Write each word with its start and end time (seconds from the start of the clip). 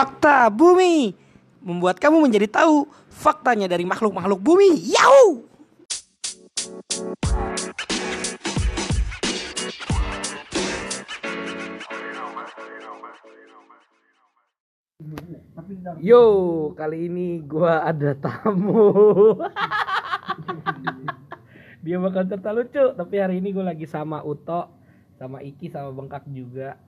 Fakta 0.00 0.48
bumi 0.48 1.12
membuat 1.60 2.00
kamu 2.00 2.24
menjadi 2.24 2.48
tahu 2.48 2.88
faktanya 3.12 3.68
dari 3.68 3.84
makhluk-makhluk 3.84 4.40
bumi. 4.40 4.96
Yahoo! 4.96 5.44
Yo, 16.00 16.24
kali 16.72 17.12
ini 17.12 17.44
gua 17.44 17.84
ada 17.84 18.16
tamu. 18.16 19.36
Dia 21.84 22.00
bakal 22.00 22.24
cerita 22.24 22.56
lucu, 22.56 22.84
tapi 22.96 23.20
hari 23.20 23.44
ini 23.44 23.52
gue 23.52 23.68
lagi 23.68 23.84
sama 23.84 24.24
Uto, 24.24 24.64
sama 25.20 25.44
Iki, 25.44 25.68
sama 25.68 25.92
Bengkak 25.92 26.24
juga. 26.32 26.80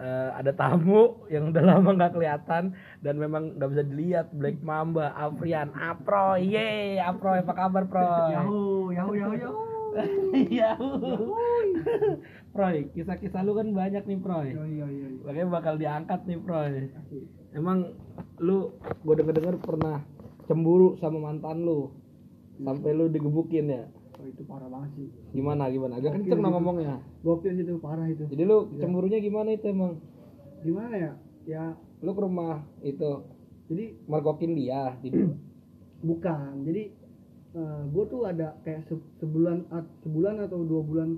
Eh, 0.00 0.30
ada 0.32 0.56
tamu 0.56 1.28
yang 1.28 1.52
udah 1.52 1.60
lama 1.60 1.92
nggak 1.92 2.16
kelihatan 2.16 2.72
dan 3.04 3.14
memang 3.20 3.60
nggak 3.60 3.68
bisa 3.68 3.84
dilihat 3.84 4.26
Black 4.32 4.56
Mamba, 4.64 5.12
Afrian, 5.12 5.68
Apro, 5.76 6.40
ye, 6.40 6.96
Apro, 6.96 7.36
apa 7.36 7.52
kabar 7.52 7.84
Pro? 7.84 8.00
Yahoo, 8.32 8.88
yahoo, 8.96 9.12
yahoo, 9.12 9.36
yahoo. 9.36 9.68
Yahoo. 10.62 11.34
Proy, 12.54 12.88
kisah-kisah 12.94 13.42
lu 13.42 13.58
kan 13.58 13.74
banyak 13.74 14.06
nih 14.06 14.18
Proy. 14.22 14.54
Yo, 14.54 14.64
yo. 14.64 14.86
Makanya 15.26 15.46
bakal 15.50 15.74
diangkat 15.76 16.20
nih 16.30 16.38
Proy. 16.40 16.88
Emang 17.52 17.92
lu 18.40 18.72
gue 19.04 19.14
denger 19.18 19.34
denger 19.36 19.56
pernah 19.60 20.00
cemburu 20.46 20.96
sama 21.02 21.18
mantan 21.18 21.66
lu 21.66 21.90
sampai 22.56 22.94
lu 22.94 23.10
digebukin 23.10 23.66
ya? 23.68 23.84
Oh, 24.20 24.28
itu 24.28 24.42
parah 24.44 24.68
banget 24.68 24.90
sih. 25.00 25.08
Gimana 25.32 25.72
gimana? 25.72 25.96
Agak 25.96 26.20
kenceng 26.20 26.44
dong 26.44 26.52
ngomongnya. 26.52 27.00
Gokil 27.24 27.56
itu 27.56 27.80
parah 27.80 28.04
itu. 28.04 28.28
Jadi 28.28 28.42
lu 28.44 28.68
cemburunya 28.76 29.16
gimana 29.16 29.56
itu 29.56 29.64
emang? 29.72 29.96
Gimana 30.60 30.94
ya? 30.94 31.12
Ya, 31.48 31.64
Lu 32.04 32.12
ke 32.12 32.20
rumah 32.20 32.64
itu 32.84 33.24
jadi 33.72 33.96
mergokin 34.04 34.52
dia 34.56 34.92
di 35.00 35.08
bukan. 36.08 36.64
Jadi 36.68 36.82
eh 37.50 37.80
gue 37.90 38.04
tuh 38.06 38.28
ada 38.28 38.60
kayak 38.62 38.84
se- 38.86 39.08
sebulan 39.18 39.66
sebulan 40.04 40.44
atau 40.44 40.62
dua 40.62 40.82
bulan 40.84 41.16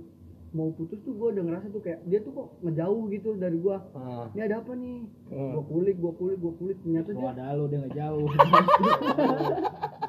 mau 0.53 0.69
putus 0.69 1.01
tuh 1.01 1.17
gue 1.17 1.29
udah 1.33 1.43
ngerasa 1.43 1.67
tuh 1.69 1.81
kayak 1.81 2.05
dia 2.05 2.21
tuh 2.21 2.29
kok 2.31 2.61
ngejauh 2.61 3.09
gitu 3.09 3.29
dari 3.37 3.57
gue. 3.57 3.77
Ah. 3.97 4.29
Ini 4.37 4.41
ada 4.45 4.61
apa 4.61 4.73
nih? 4.73 4.99
Hmm. 5.33 5.51
Gue 5.57 5.65
kulik, 5.65 5.97
gue 5.97 6.13
kulik, 6.13 6.39
gue 6.39 6.53
kulik. 6.55 6.77
Ternyata 6.85 7.11
dia 7.11 7.29
ada 7.33 7.57
lu 7.57 7.65
dia 7.67 7.79
nggak 7.81 7.95
jauh. 7.97 8.29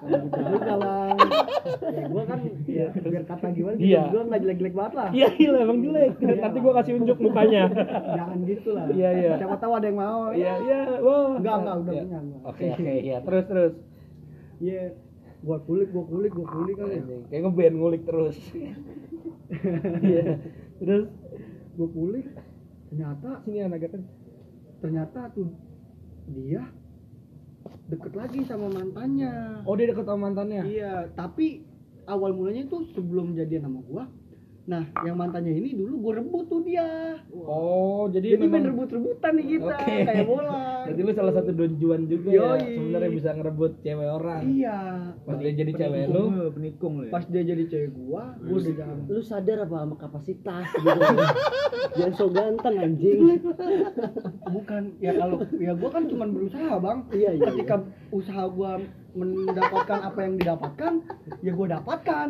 Jadi 0.04 0.60
kalau 0.60 1.00
ya 1.96 2.04
gue 2.12 2.24
kan 2.28 2.40
ya, 2.68 2.88
biar 2.92 3.24
kata 3.24 3.48
gimana 3.56 3.76
Iya. 3.80 4.02
gue 4.12 4.22
nggak 4.22 4.42
jelek-jelek 4.44 4.76
banget 4.76 4.94
lah. 5.00 5.10
Iya 5.16 5.28
iya 5.34 5.50
emang 5.64 5.80
jelek. 5.80 6.12
Nanti 6.20 6.58
gua 6.60 6.74
kasih 6.76 6.94
unjuk 7.00 7.18
mukanya. 7.20 7.64
Jangan 8.12 8.38
gitu 8.44 8.70
lah. 8.76 8.86
Iya, 8.92 9.10
iya. 9.16 9.32
Siapa 9.40 9.56
tahu 9.58 9.74
ada 9.80 9.88
yang 9.88 9.96
mau. 9.96 10.36
Iya 10.36 10.54
iya. 10.60 10.80
Wah. 11.00 11.40
Enggak, 11.40 11.56
enggak, 11.56 11.76
udah 11.80 11.94
Iya. 11.94 12.04
punya, 12.04 12.20
enggak. 12.20 12.42
Oke 12.44 12.64
oke 12.70 12.94
iya 13.00 13.18
terus 13.24 13.46
terus. 13.48 13.74
Iya. 14.60 14.84
Gua 15.44 15.60
kulik, 15.60 15.92
gua 15.92 16.06
kulik, 16.08 16.32
gua 16.32 16.48
kulik 16.48 16.76
kali. 16.80 16.96
ya. 17.04 17.04
Kayak 17.28 17.42
ngeband 17.48 17.76
ngulik 17.78 18.02
terus. 18.08 18.38
Iya. 20.02 20.42
Terus 20.82 21.06
Gua 21.78 21.90
kulik. 21.90 22.26
Ternyata 22.90 23.30
sini 23.46 23.60
anak 23.62 23.90
kan. 23.90 24.04
ternyata 24.84 25.32
tuh 25.32 25.48
dia 26.28 26.68
deket 27.88 28.14
lagi 28.20 28.44
sama 28.44 28.68
mantannya. 28.68 29.64
Oh 29.64 29.80
dia 29.80 29.88
deket 29.88 30.04
sama 30.04 30.28
mantannya. 30.28 30.68
Iya, 30.68 31.08
tapi 31.16 31.64
awal 32.04 32.36
mulanya 32.36 32.68
tuh 32.68 32.84
sebelum 32.92 33.32
jadian 33.32 33.64
sama 33.64 33.80
gua. 33.88 34.04
Nah, 34.64 34.88
yang 35.04 35.20
mantannya 35.20 35.60
ini 35.60 35.76
dulu 35.76 35.94
gua 36.00 36.14
rebut 36.24 36.48
tuh 36.48 36.64
dia. 36.64 37.20
Oh 37.36 38.08
jadi, 38.08 38.40
Jadi 38.40 38.48
main 38.48 38.64
memang 38.64 38.72
rebut-rebutan 38.72 39.32
nih 39.36 39.46
kita, 39.60 39.76
Oke. 39.76 39.96
kayak 40.08 40.24
bola. 40.24 40.88
Jadi 40.88 41.00
lu 41.04 41.12
salah 41.12 41.34
satu 41.36 41.52
donjuan 41.52 42.02
juga 42.08 42.30
ya. 42.32 42.50
Sebenarnya 42.64 43.12
bisa 43.12 43.30
ngerebut 43.36 43.72
cewek 43.84 44.08
orang. 44.08 44.42
Iya. 44.48 44.80
Pas 45.28 45.36
dia 45.36 45.52
jadi 45.52 45.72
cewek 45.76 46.04
lu, 46.08 46.24
penikung 46.56 46.94
lu 47.04 47.04
ya. 47.08 47.12
Pas 47.12 47.26
dia 47.28 47.44
jadi 47.44 47.64
cewek 47.68 47.92
gua, 47.92 48.40
gua 48.40 48.58
udah 48.64 48.74
jangan 48.80 48.98
lu 49.04 49.22
sadar 49.22 49.58
apa 49.68 49.76
sama 49.84 49.96
kapasitas 50.00 50.66
gitu 50.74 51.00
jangan 51.98 52.14
so 52.18 52.26
ganteng 52.32 52.76
anjing 52.80 53.20
bukan 54.50 54.84
ya 54.98 55.12
kalau 55.18 55.38
ya 55.60 55.72
gua 55.78 55.90
kan 55.92 56.04
cuma 56.10 56.26
berusaha 56.30 56.74
bang 56.80 57.00
Iya, 57.14 57.30
iya, 57.38 57.46
ketika 57.54 57.76
usaha 58.10 58.44
gua 58.50 58.82
mendapatkan 59.14 60.00
apa 60.04 60.20
yang 60.20 60.34
didapatkan 60.36 60.94
ya 61.40 61.52
gua 61.52 61.68
dapatkan. 61.72 62.28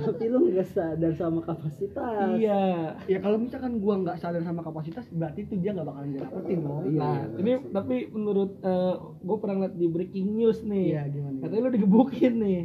Tapi 0.00 0.24
lu 0.26 0.46
nggak 0.46 0.66
sadar 0.66 1.12
sama 1.12 1.42
kapasitas. 1.42 2.34
Iya. 2.34 2.94
ya 3.04 3.18
kalau 3.18 3.36
misalkan 3.36 3.78
gua 3.78 3.98
nggak 3.98 4.16
sadar 4.16 4.40
sama 4.40 4.60
kapasitas 4.60 5.10
berarti 5.10 5.44
itu 5.44 5.54
dia 5.56 5.72
nggak 5.72 5.84
bakalan 5.84 6.14
dapetin 6.14 6.58
dong 6.60 6.82
Iya, 6.86 6.96
Nah, 6.96 7.14
iya, 7.16 7.24
ini 7.36 7.52
tapi 7.70 7.96
menurut 8.08 8.50
eh 8.60 8.94
gue 9.20 9.36
pernah 9.36 9.56
liat 9.60 9.74
di 9.74 9.86
breaking 9.86 10.26
news 10.32 10.62
nih. 10.62 10.86
iya 10.90 11.02
gimana 11.06 11.36
Katanya 11.40 11.62
lu 11.62 11.70
digebukin 11.72 12.34
nih. 12.38 12.60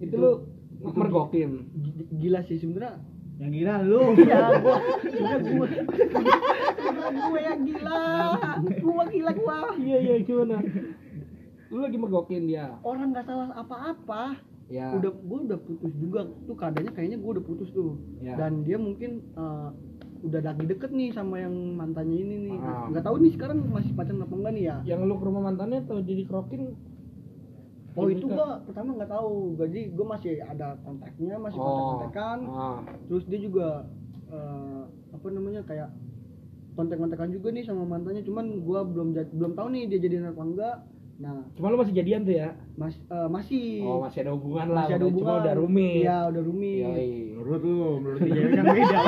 Itu, 0.00 0.16
lu 0.16 0.30
mergokin. 0.84 1.50
Gila 2.12 2.40
sih 2.40 2.56
sebenarnya 2.56 2.98
yang 3.34 3.50
gila 3.52 3.74
lu. 3.82 4.00
Ya 4.24 4.42
gua 4.54 4.76
gua. 5.38 5.68
Gua 6.84 7.08
gua 7.24 7.38
yang 7.40 7.60
gila. 7.62 8.02
Gua 8.80 9.04
gila 9.06 9.32
gua. 9.34 9.56
Iya 9.76 9.98
iya 10.00 10.16
gimana? 10.20 10.56
Lu 11.74 11.82
lagi 11.82 11.98
mergokin 11.98 12.46
dia. 12.46 12.70
orang 12.80 13.10
nggak 13.10 13.26
salah 13.26 13.50
apa-apa 13.52 14.38
Ya. 14.64 14.94
udah 14.94 15.12
gue 15.12 15.38
udah 15.44 15.58
putus 15.60 15.92
juga 15.94 16.20
tuh 16.40 16.54
keadaannya 16.54 16.88
kayaknya 16.88 17.18
gue 17.18 17.30
udah 17.34 17.44
putus 17.44 17.68
tuh 17.68 18.00
Ya. 18.18 18.32
dan 18.34 18.62
dia 18.62 18.78
mungkin 18.78 19.20
eh, 19.28 19.68
udah 20.22 20.40
lagi 20.40 20.64
deket 20.64 20.88
nih 20.88 21.12
sama 21.12 21.36
yang 21.36 21.52
mantannya 21.74 22.16
ini 22.16 22.36
nih 22.48 22.56
Ah. 22.56 22.88
nggak 22.88 23.04
tahu 23.04 23.20
nih 23.20 23.34
sekarang 23.34 23.60
masih 23.66 23.92
pacaran 23.92 24.22
apa 24.22 24.32
enggak 24.32 24.52
nih 24.54 24.64
ya 24.64 24.76
Yang 24.86 25.00
lu 25.04 25.14
ke 25.14 25.24
rumah 25.26 25.42
mantannya 25.44 25.78
atau 25.80 26.00
jadi 26.00 26.22
krokin? 26.24 26.62
oh 27.92 28.08
itu 28.08 28.24
Nikah? 28.24 28.34
gua 28.34 28.46
pertama 28.64 28.88
nggak 28.94 29.10
tahu 29.12 29.32
jadi 29.56 29.80
gue 29.88 30.06
masih 30.08 30.32
ada 30.40 30.68
kontaknya 30.80 31.34
masih 31.36 31.58
Oh. 31.58 31.66
kontak-kontakan 31.68 32.38
Ah. 32.48 32.78
terus 33.04 33.24
dia 33.26 33.40
juga 33.40 33.68
eh, 34.26 34.82
apa 35.12 35.26
namanya 35.28 35.60
kayak 35.62 35.90
kontak-kontakan 36.72 37.30
juga 37.30 37.48
nih 37.50 37.62
sama 37.62 37.84
mantannya 37.84 38.22
cuman 38.22 38.46
gua 38.60 38.80
belum 38.82 39.12
belum 39.12 39.52
tahu 39.52 39.68
nih 39.70 39.82
dia 39.86 39.98
jadian 40.00 40.26
apa 40.26 40.40
enggak 40.40 40.76
nah 41.14 41.46
Cuma 41.54 41.70
lu 41.70 41.78
masih 41.78 41.94
jadian 41.94 42.26
tuh 42.26 42.34
ya? 42.34 42.58
mas 42.74 42.98
eh, 42.98 43.28
masih 43.30 43.86
Oh 43.86 44.02
masih 44.02 44.26
ada 44.26 44.32
hubungan 44.34 44.66
lah. 44.68 44.84
masih 44.84 44.94
ada 44.98 45.06
hubungan 45.06 45.30
Cuma 45.30 45.42
udah 45.42 45.54
rumit. 45.54 46.02
iya 46.02 46.18
udah 46.26 46.42
rumit 46.42 46.82
Yoi. 46.82 47.10
menurut 47.38 47.62
lu 47.62 47.78
menurut 48.02 48.20
dia 48.20 48.42
kan 48.50 48.64
beda 48.66 48.98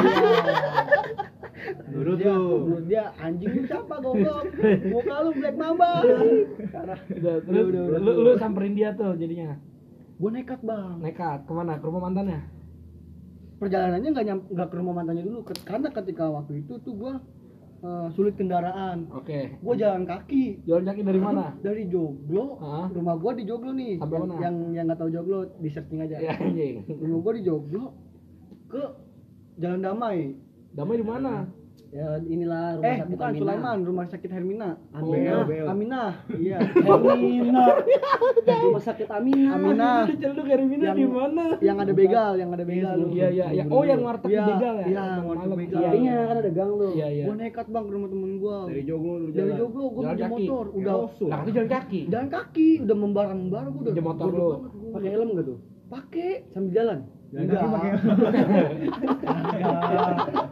menurut 1.91 2.17
dia, 2.17 2.31
lu 2.31 2.47
menurut 2.63 2.87
dia 2.87 3.05
anjing 3.19 3.51
lu 3.51 3.63
siapa 3.65 3.95
goblok 3.99 4.45
muka 4.87 5.15
lu 5.19 5.31
black 5.35 5.57
mamba. 5.57 5.91
Udah, 5.99 7.35
terus 7.43 7.65
udah, 7.67 7.83
udah, 7.91 8.01
lu, 8.01 8.13
lu 8.23 8.31
samperin 8.37 8.75
dia 8.75 8.95
tuh 8.95 9.17
jadinya 9.17 9.59
gua 10.17 10.31
nekat 10.31 10.61
bang 10.63 10.97
nekat 11.03 11.43
ke 11.43 11.53
mana? 11.53 11.77
Ke 11.77 11.85
rumah 11.85 12.03
mantannya? 12.03 12.41
perjalanannya 13.57 14.09
nggak 14.13 14.27
nyam 14.29 14.39
nggak 14.47 14.69
ke 14.69 14.77
rumah 14.77 14.95
mantannya 14.95 15.25
dulu 15.25 15.41
karena 15.65 15.89
ketika 15.91 16.29
waktu 16.29 16.61
itu 16.61 16.77
tuh 16.79 16.93
gua 16.93 17.19
eh, 17.87 18.07
sulit 18.13 18.35
kendaraan 18.35 19.07
Oke. 19.11 19.55
gua 19.59 19.75
jalan 19.75 20.03
kaki 20.03 20.67
Jalan 20.67 20.85
kaki 20.85 21.01
dari 21.03 21.21
mana? 21.21 21.55
dari 21.67 21.87
Joglo 21.87 22.59
Hah? 22.59 22.91
rumah 22.91 23.15
gua 23.15 23.33
di 23.33 23.45
Joglo 23.45 23.71
nih 23.71 23.97
Sampai 23.97 24.17
yang 24.17 24.27
mana? 24.27 24.35
yang 24.43 24.57
yang 24.75 24.85
nggak 24.87 24.99
tahu 24.99 25.11
Joglo 25.11 25.39
di 25.57 25.69
searching 25.69 26.03
aja 26.03 26.17
Ya 26.19 26.35
anjing. 26.35 26.83
rumah 26.91 27.21
gua 27.23 27.33
di 27.33 27.43
Joglo 27.43 27.85
ke 28.67 28.83
Jalan 29.57 29.81
Damai 29.81 30.19
Damai 30.73 30.97
di 30.99 31.07
mana? 31.07 31.33
Ya 31.97 32.21
inilah 32.21 32.77
rumah 32.77 32.85
eh 32.85 32.97
sakit 32.99 33.09
bukan 33.09 33.27
Aminah. 33.27 33.41
Sulaiman 33.41 33.79
rumah 33.81 34.05
sakit 34.07 34.29
Hermina 34.29 34.77
Aminah. 34.93 35.41
Oh, 35.41 35.67
Aminah 35.67 36.13
iya 36.37 36.59
Aminah 36.77 37.67
rumah 38.63 38.83
sakit 38.83 39.09
Aminah 39.09 39.57
Aminah 39.57 40.05
Lu 40.05 40.13
dari 40.45 40.63
mana 40.63 40.85
Yang- 40.85 40.95
di 40.95 41.05
mana? 41.09 41.45
yang 41.59 41.77
ada 41.79 41.91
begal 41.91 42.37
yang 42.37 42.51
ada 42.51 42.63
begal 42.63 42.95
lu. 42.95 43.07
Iya 43.11 43.27
iya 43.33 43.47
iya. 43.51 43.65
Oh 43.67 43.83
yang 43.83 43.99
warteg 44.03 44.29
Iya, 44.29 44.45
begal 44.47 44.75
ya? 44.77 44.87
iya, 44.87 45.19
warteg 45.19 45.51
begal. 45.57 45.79
Iya 45.79 45.89
iya 45.89 45.97
iya. 45.97 46.23
kan 46.23 46.37
ada 46.37 46.51
gang 46.53 46.71
lu 46.71 46.93
Iya 46.93 47.09
iya. 47.09 47.25
gua 47.25 47.35
nekat 47.35 47.67
bang 47.67 47.83
ke 47.83 47.91
rumah 47.91 48.07
temen 48.07 48.37
gua 48.37 48.57
dari 48.67 48.83
Joglo 48.85 49.15
lu 49.17 49.33
dari 49.33 49.53
Joglo 49.55 49.89
gua 49.89 50.03
pinjam 50.07 50.29
kaki. 50.29 50.45
motor 50.45 50.65
udah 50.71 50.95
Nah, 51.27 51.39
itu 51.41 51.51
jalan 51.51 51.69
kaki. 51.71 52.07
jalan 52.07 52.29
kaki 52.29 52.69
udah 52.85 52.95
membara 52.95 53.33
membara 53.33 53.67
gua 53.67 53.81
udah 53.81 53.91
Pinjam 53.91 54.05
motor 54.05 54.29
lu. 54.29 54.61
pakai 54.93 55.09
helm 55.09 55.33
gak 55.33 55.47
tuh 55.47 55.59
pakai 55.87 56.43
sambil 56.51 56.73
jalan 56.75 56.99
enggak 57.29 57.59
enggak 57.59 57.83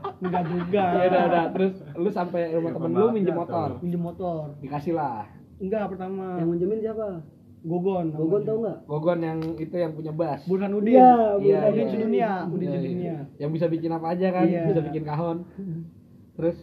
enggak 0.24 0.44
juga 0.46 0.84
Ya 0.94 1.06
udah 1.06 1.22
udah. 1.26 1.44
Terus 1.50 1.72
lu 1.94 2.08
sampai 2.08 2.40
rumah 2.50 2.70
temen 2.72 2.90
lu 2.90 3.06
minjem 3.10 3.34
motor. 3.34 3.68
pinjam 3.78 4.02
motor 4.02 4.40
Dikasih 4.58 4.92
lah. 4.92 5.28
enggak 5.56 5.84
pertama 5.86 6.36
yang 6.36 6.48
minjemin 6.48 6.80
siapa 6.80 7.22
gogon 7.62 8.06
Gogon 8.10 8.42
tau 8.42 8.56
nggak 8.58 8.78
Gogon 8.84 9.18
yang 9.20 9.38
itu 9.56 9.72
yang 9.74 9.92
punya 9.92 10.10
bass. 10.10 10.44
Burhan 10.44 10.72
Udin 10.72 10.94
Iya, 10.94 11.12
Iya, 11.38 11.58
Udin 11.66 11.78
iya. 11.78 11.88
sedunia 11.88 12.30
Udin 12.46 12.60
Iya, 12.60 12.70
iya. 12.70 12.80
sedunia 12.82 13.16
Yang 13.38 13.50
bisa 13.52 13.66
bikin 13.68 13.90
apa 13.90 14.06
aja 14.10 14.26
kan? 14.30 14.44
Iya. 14.44 14.62
Bisa 14.66 14.80
bikin 14.82 15.02
kahon. 15.02 15.36
Terus 16.34 16.56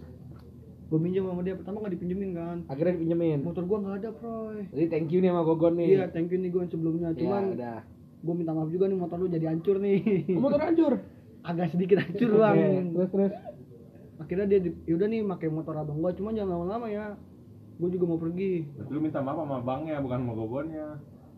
gua 0.86 1.00
minjem 1.00 1.24
sama 1.24 1.40
dia 1.40 1.56
pertama 1.56 1.80
nggak 1.80 1.94
dipinjemin 1.96 2.32
kan 2.34 2.58
akhirnya 2.68 2.94
dipinjemin. 2.94 3.40
motor 3.42 3.64
gua 3.64 3.80
nggak 3.80 3.96
ada 3.98 4.10
proy 4.12 4.60
Jadi 4.68 4.86
thank 4.88 5.08
you 5.08 5.20
nih 5.20 5.30
sama 5.30 5.42
Gogon 5.42 5.74
nih. 5.74 5.88
iya 5.90 6.06
thank 6.06 6.28
you 6.28 6.38
nih 6.38 6.50
gue 6.50 6.64
sebelumnya 6.68 7.10
Iya, 7.10 7.18
cuman 7.18 7.44
udah. 7.54 7.80
gue 8.22 8.34
minta 8.36 8.52
maaf 8.52 8.68
juga 8.68 8.86
nih 8.86 8.98
motor 9.00 9.18
lu 9.18 9.28
jadi 9.28 9.46
hancur 9.48 9.80
nih 9.80 10.00
Oh, 10.30 10.42
motor 10.44 10.60
hancur. 10.60 10.94
agak 11.42 11.68
sedikit 11.70 11.98
hancur 12.00 12.32
bang. 12.36 12.56
Terus 12.92 13.10
terus. 13.10 13.34
akhirnya 14.18 14.46
dia 14.48 14.60
di- 14.62 14.78
yaudah 14.86 15.08
nih 15.08 15.26
pakai 15.28 15.48
motor 15.48 15.74
abang 15.76 15.98
gua. 15.98 16.12
Cuma 16.12 16.30
jangan 16.30 16.56
lama-lama 16.56 16.88
ya. 16.88 17.18
Gue 17.76 17.90
juga 17.90 18.06
mau 18.06 18.20
pergi. 18.20 18.62
Berarti 18.68 18.92
lu 18.92 19.00
minta 19.00 19.20
maaf 19.20 19.38
sama 19.40 19.58
abangnya 19.58 19.98
bukan 19.98 20.18
sama 20.20 20.34
gogonnya. 20.36 20.88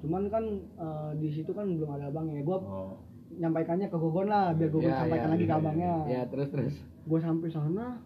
cuman 0.03 0.27
kan 0.27 0.43
eh, 0.75 1.11
di 1.15 1.31
situ 1.31 1.47
kan 1.49 1.63
belum 1.63 1.87
ada 1.89 2.11
abangnya 2.11 2.43
gue 2.43 2.57
Oh. 2.59 2.99
nyampaikannya 3.33 3.87
ke 3.87 3.95
Gogon 3.95 4.27
lah 4.27 4.51
biar 4.51 4.67
Gogon 4.67 4.91
Ya, 4.91 4.99
sampaikan 4.99 5.25
ya, 5.25 5.31
lagi 5.31 5.39
ke 5.39 5.47
iya, 5.47 5.55
abangnya. 5.57 5.93
ya 6.05 6.21
terus 6.27 6.47
terus. 6.51 6.75
Gue 7.01 7.17
sampai 7.17 7.47
sana 7.47 8.03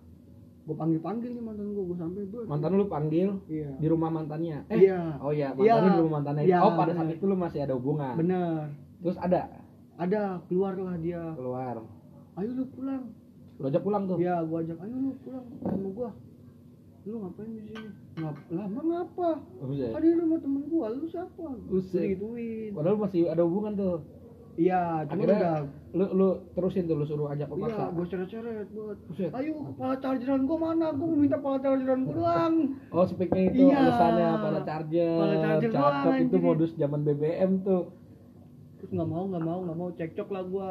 gue 0.62 0.76
panggil 0.78 1.02
panggil 1.02 1.34
nih 1.34 1.42
mantan 1.42 1.74
gue 1.74 1.82
gue 1.82 1.98
sampai 1.98 2.22
gue 2.24 2.42
mantan 2.46 2.72
lu 2.72 2.86
panggil 2.86 3.30
iya. 3.50 3.74
di 3.74 3.88
rumah 3.90 4.14
mantannya. 4.14 4.62
Eh 4.70 4.78
iya. 4.78 5.18
oh 5.18 5.34
iya 5.34 5.58
Iya. 5.58 5.74
mantan 5.74 5.82
lu 5.82 5.90
di 5.90 6.02
rumah 6.04 6.16
mantannya. 6.22 6.44
Iya, 6.46 6.58
oh 6.62 6.72
pada 6.78 6.92
saat 6.94 7.02
bener. 7.02 7.18
itu 7.18 7.26
lu 7.26 7.36
masih 7.36 7.60
ada 7.60 7.74
hubungan. 7.74 8.14
Bener. 8.14 8.58
Terus 9.00 9.18
ada 9.18 9.40
ada 9.98 10.22
keluarlah 10.46 10.96
dia 11.02 11.22
keluar 11.34 11.82
ayo 12.38 12.50
lu 12.54 12.66
pulang 12.70 13.04
lu 13.58 13.64
ajak 13.66 13.82
pulang 13.82 14.04
tuh 14.06 14.18
Iya, 14.22 14.46
gua 14.46 14.62
ajak, 14.62 14.78
ayo 14.86 14.96
lu 14.96 15.12
pulang 15.26 15.46
sama 15.66 15.90
gua. 15.90 16.10
Lu 17.10 17.16
ngapain 17.26 17.50
di 17.50 17.62
sini? 17.66 17.90
Ngap 18.22 18.36
lama 18.54 18.82
ngapa? 18.86 19.30
Buset. 19.66 19.90
Kan 19.98 20.02
ini 20.06 20.16
rumah 20.22 20.38
temen 20.38 20.62
gua, 20.70 20.86
lu 20.94 21.10
siapa? 21.10 21.46
Buset. 21.66 22.06
Gituin. 22.14 22.78
padahal 22.78 23.02
masih 23.02 23.26
ada 23.26 23.42
hubungan 23.42 23.74
tuh 23.74 24.06
Iya, 24.58 25.06
cuma 25.06 25.22
akhirnya 25.22 25.38
udah 25.38 25.58
lu 25.94 26.06
lu 26.14 26.28
terusin 26.54 26.86
tuh 26.86 26.98
lu 26.98 27.06
suruh 27.06 27.30
ajak 27.30 27.50
lu 27.50 27.66
Iya, 27.66 27.90
gua 27.90 28.06
ceret-ceret 28.06 28.68
buat. 28.70 28.98
Ayo, 29.34 29.54
kepala 29.74 29.96
chargeran 29.98 30.42
gua 30.46 30.58
mana? 30.62 30.88
Gua 30.94 31.08
mau 31.10 31.18
minta 31.18 31.38
kepala 31.42 31.58
chargeran 31.58 32.02
gua 32.06 32.14
doang. 32.14 32.54
Oh, 32.94 33.06
speknya 33.10 33.42
itu 33.50 33.58
Iya. 33.66 33.78
alasannya 33.82 34.28
para 34.38 34.60
charger. 34.62 35.18
Para 35.18 35.36
charger 35.42 35.70
doang, 35.74 35.94
Cakep 36.06 36.26
itu 36.30 36.38
modus 36.38 36.72
zaman 36.78 37.02
BBM 37.02 37.52
tuh 37.66 37.82
Terus 38.88 38.95
nggak 38.95 39.10
mau, 39.10 39.24
nggak 39.28 39.44
mau, 39.44 39.60
nggak 39.68 39.78
mau 39.78 39.89
cekcok 39.92 40.30
lah 40.31 40.44
gua. 40.44 40.69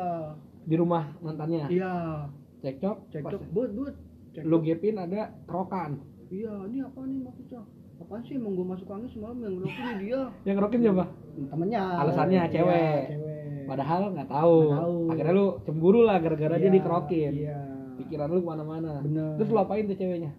di 0.65 0.75
rumah 0.75 1.05
mantannya. 1.21 1.69
Iya, 1.69 2.27
Cekcok, 2.59 3.13
cekcok, 3.13 3.43
buat, 3.53 3.71
buat. 3.71 3.95
Cekcok. 4.33 4.49
Lu 4.49 4.57
gepin 4.59 4.97
ada 4.97 5.37
kerokan. 5.45 6.01
Iya, 6.27 6.65
ini 6.67 6.81
apa 6.81 7.05
nih 7.05 7.21
maksudnya? 7.23 7.61
Apaan 7.97 8.25
sih 8.25 8.35
emang 8.35 8.57
gua 8.57 8.73
masuk 8.73 8.89
angin 8.91 9.07
semalam 9.07 9.37
yang 9.39 9.53
ngerokok 9.55 9.79
ini 9.79 9.95
dia 10.03 10.21
Yang 10.49 10.55
ngerokin 10.57 10.81
siapa? 10.83 11.05
temennya 11.37 11.83
Alasannya 11.95 12.41
Iya, 12.41 12.51
cewek. 12.51 13.03
cewek 13.07 13.65
Padahal 13.67 14.03
nggak 14.11 14.29
tahu. 14.29 14.57
Tahu. 14.73 14.97
Akhirnya 15.13 15.35
lu 15.35 15.47
cemburu 15.63 16.01
lah 16.03 16.17
gara-gara 16.19 16.57
dia 16.57 16.65
Iya, 16.65 16.75
dikerokin. 16.75 17.33
iya 17.37 17.61
Pikiran 17.97 18.29
lu 18.29 18.41
ke 18.41 18.49
mana-mana. 18.49 18.93
Bener. 19.01 19.37
Terus 19.37 19.49
lu 19.49 19.59
apain 19.59 19.85
tuh 19.85 19.95
ceweknya? 19.95 20.33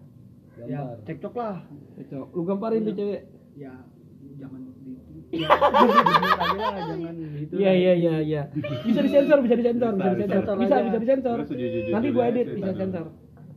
ya 0.58 0.82
cekcok 1.06 1.34
lah 1.38 1.62
Cekcok. 1.94 2.26
Lu 2.34 2.42
gamparin 2.42 2.82
tuh 2.82 2.92
cewek. 2.92 3.22
ya 3.54 3.70
jangan 4.36 4.60
di 4.82 4.97
ya, 5.30 5.48
gitu 7.38 7.52
Iya 7.54 7.72
iya 7.72 7.92
iya 7.94 8.14
iya. 8.20 8.42
Bisa 8.82 9.00
disensor, 9.00 9.38
bisa 9.40 9.54
disensor, 9.54 9.90
bisa 9.92 10.08
Bisa 10.10 10.16
disensor. 10.18 10.54
disensor 10.54 10.56
Bisa 10.58 10.76
bisa 10.80 10.98
disensor. 10.98 11.36
Nanti 11.90 12.08
gua 12.10 12.24
edit 12.26 12.46
bisa 12.50 12.68
dulu. 12.68 12.78
sensor. 12.78 13.06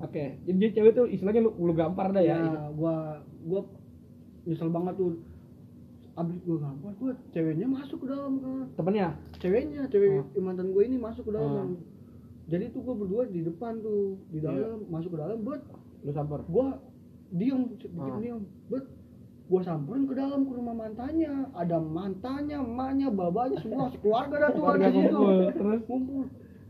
Oke, 0.02 0.24
jadi 0.44 0.66
cewek 0.74 0.92
tuh 0.94 1.06
istilahnya 1.06 1.42
lu, 1.42 1.54
lu 1.56 1.74
gampar 1.74 2.10
dah 2.10 2.20
ya. 2.20 2.36
ya 2.36 2.64
gua 2.72 2.96
gua 3.42 3.62
nyesel 4.44 4.68
banget 4.68 4.98
tuh 4.98 5.22
abis 6.12 6.38
gua 6.42 6.58
ngampar 6.60 6.92
gua 6.98 7.12
ceweknya 7.30 7.68
masuk 7.68 7.98
ke 8.00 8.08
dalam 8.08 8.34
kan 8.38 8.66
Temennya. 8.76 9.08
ceweknya 9.38 9.82
cewek 9.88 10.10
mantan 10.36 10.70
gue 10.70 10.84
ini 10.84 10.98
masuk 10.98 11.24
ke 11.24 11.32
dalam 11.32 11.78
jadi 12.48 12.68
tuh 12.68 12.82
gua 12.82 12.96
berdua 12.98 13.24
di 13.26 13.42
depan 13.42 13.80
tuh 13.80 14.20
di 14.28 14.40
dalam 14.40 14.84
masuk 14.88 15.14
ke 15.14 15.20
dalam 15.20 15.40
buat 15.40 15.62
Lu 16.02 16.12
samper. 16.12 16.42
gua 16.48 16.82
diem 17.30 17.70
sedikit 17.72 18.02
Ah. 18.02 18.18
diem 18.18 18.42
buat 18.68 18.84
gua 19.52 19.62
samperin 19.62 20.08
ke 20.08 20.16
dalam 20.16 20.42
ke 20.42 20.54
rumah 20.54 20.72
mantannya 20.74 21.28
ada 21.54 21.76
mantannya 21.78 22.56
emaknya 22.58 23.12
babanya 23.12 23.60
semua 23.60 23.92
keluarga 23.94 24.36
dah 24.40 24.52
tuh 24.52 24.64
ada 24.66 24.88
di 24.88 25.00
situ. 25.02 25.20
Terus? 25.54 25.82
kumpul 25.84 26.24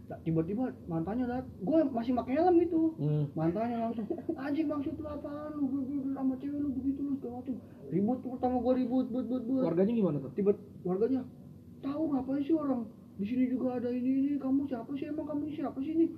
Nah, 0.04 0.19
tiba-tiba 0.19 0.68
mantannya 0.86 1.24
dat 1.24 1.45
gua 1.62 1.88
masih 1.88 2.12
pakai 2.13 2.36
helm 2.36 2.57
itu 2.60 2.81
Hmm. 2.98 3.31
mantannya 3.31 3.78
langsung 3.80 4.04
anjing 4.36 4.68
maksud 4.68 4.94
lu 4.94 5.07
apaan 5.07 5.56
lu 5.56 5.72
lu 5.72 6.12
sama 6.12 6.36
cewek 6.36 6.60
lu 6.60 6.69
begitu 6.74 7.00
lu 7.01 7.13
segala 7.16 7.39
macam 7.39 7.56
ribut 7.88 8.18
tuh 8.19 8.30
pertama 8.36 8.56
gua 8.60 8.74
ribut 8.75 9.06
but 9.07 9.25
but 9.25 9.39
but 9.42 9.62
Keluarganya 9.62 9.94
gimana 9.94 10.18
tuh? 10.19 10.31
tiba 10.33 10.51
warganya 10.81 11.22
tahu 11.80 12.04
ngapain 12.10 12.42
sih 12.42 12.51
orang 12.54 12.81
di 13.16 13.25
sini 13.25 13.44
juga 13.48 13.78
ada 13.78 13.88
ini 13.88 14.12
ini 14.19 14.31
kamu 14.36 14.68
siapa 14.68 14.92
sih 14.92 15.07
emang 15.07 15.28
kamu 15.28 15.44
siapa 15.54 15.80
sih 15.80 15.94
ini 15.94 16.07
Gitu. 16.07 16.18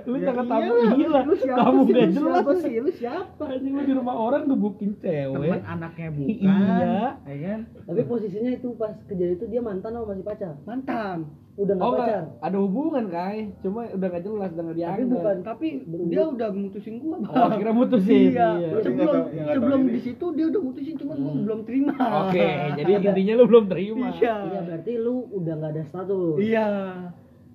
Lu 0.00 0.16
Ya 0.16 0.30
jangan 0.30 0.46
tamu 0.46 0.72
gila. 0.92 1.20
lu 1.22 1.34
siapa 1.34 1.58
Kamu 1.60 1.80
sih, 1.82 1.92
gak 1.92 2.00
lu 2.00 2.12
jelas. 2.12 2.32
siapa 2.32 2.52
sih 2.56 2.74
lu 2.78 2.90
siapa 2.92 3.42
Anjing 3.44 3.72
lu 3.72 3.82
di 3.82 3.92
rumah 3.92 4.14
orang 4.16 4.42
gebukin 4.46 4.90
cewek. 4.96 5.34
teman 5.34 5.62
anaknya 5.64 6.08
bukan 6.10 6.38
Iya. 6.40 7.04
ya 7.20 7.36
kan 7.44 7.60
Tapi 7.84 8.00
posisinya 8.04 8.50
itu 8.52 8.68
pas 8.74 8.94
kejadian 9.04 9.34
itu 9.34 9.46
dia 9.46 9.60
mantan 9.60 9.92
atau 9.92 10.06
masih 10.06 10.22
pacar? 10.22 10.54
mantan 10.62 11.18
Udah 11.52 11.74
nggak 11.74 11.84
Oh 11.84 11.92
pacar. 11.94 12.22
ada 12.40 12.56
hubungan 12.58 13.04
kai, 13.06 13.38
cuma 13.60 13.84
udah 13.86 14.08
gak 14.08 14.22
jelas, 14.22 14.50
udah 14.50 14.62
gak 14.62 14.70
Tapi 14.70 14.80
dianggap. 14.80 15.10
bukan 15.12 15.36
tapi 15.42 15.68
dia 16.06 16.22
udah 16.24 16.48
mutusin 16.50 16.94
gua 16.96 17.16
Oh, 17.20 17.48
kira 17.52 17.70
mutusin. 17.70 18.30
iya 18.32 18.48
Lu 18.54 18.80
sebelum 18.80 19.14
sebelum 19.28 19.80
di 19.86 20.00
situ 20.00 20.24
dia 20.32 20.46
udah 20.46 20.62
mutusin 20.62 20.94
cuman 20.96 21.16
gua 21.18 21.28
Hmm. 21.30 21.44
belum 21.44 21.60
terima 21.62 21.92
Oke, 22.22 22.48
jadi 22.78 22.90
intinya 23.02 23.32
lu 23.34 23.44
belum 23.46 23.64
terima. 23.66 24.06
iya 24.14 24.34
Iya 24.46 24.60
berarti 24.62 24.92
lu 24.96 25.14
udah 25.30 25.52
nggak 25.54 25.70
ada 25.70 25.82
status. 25.84 26.34
iya 26.38 26.66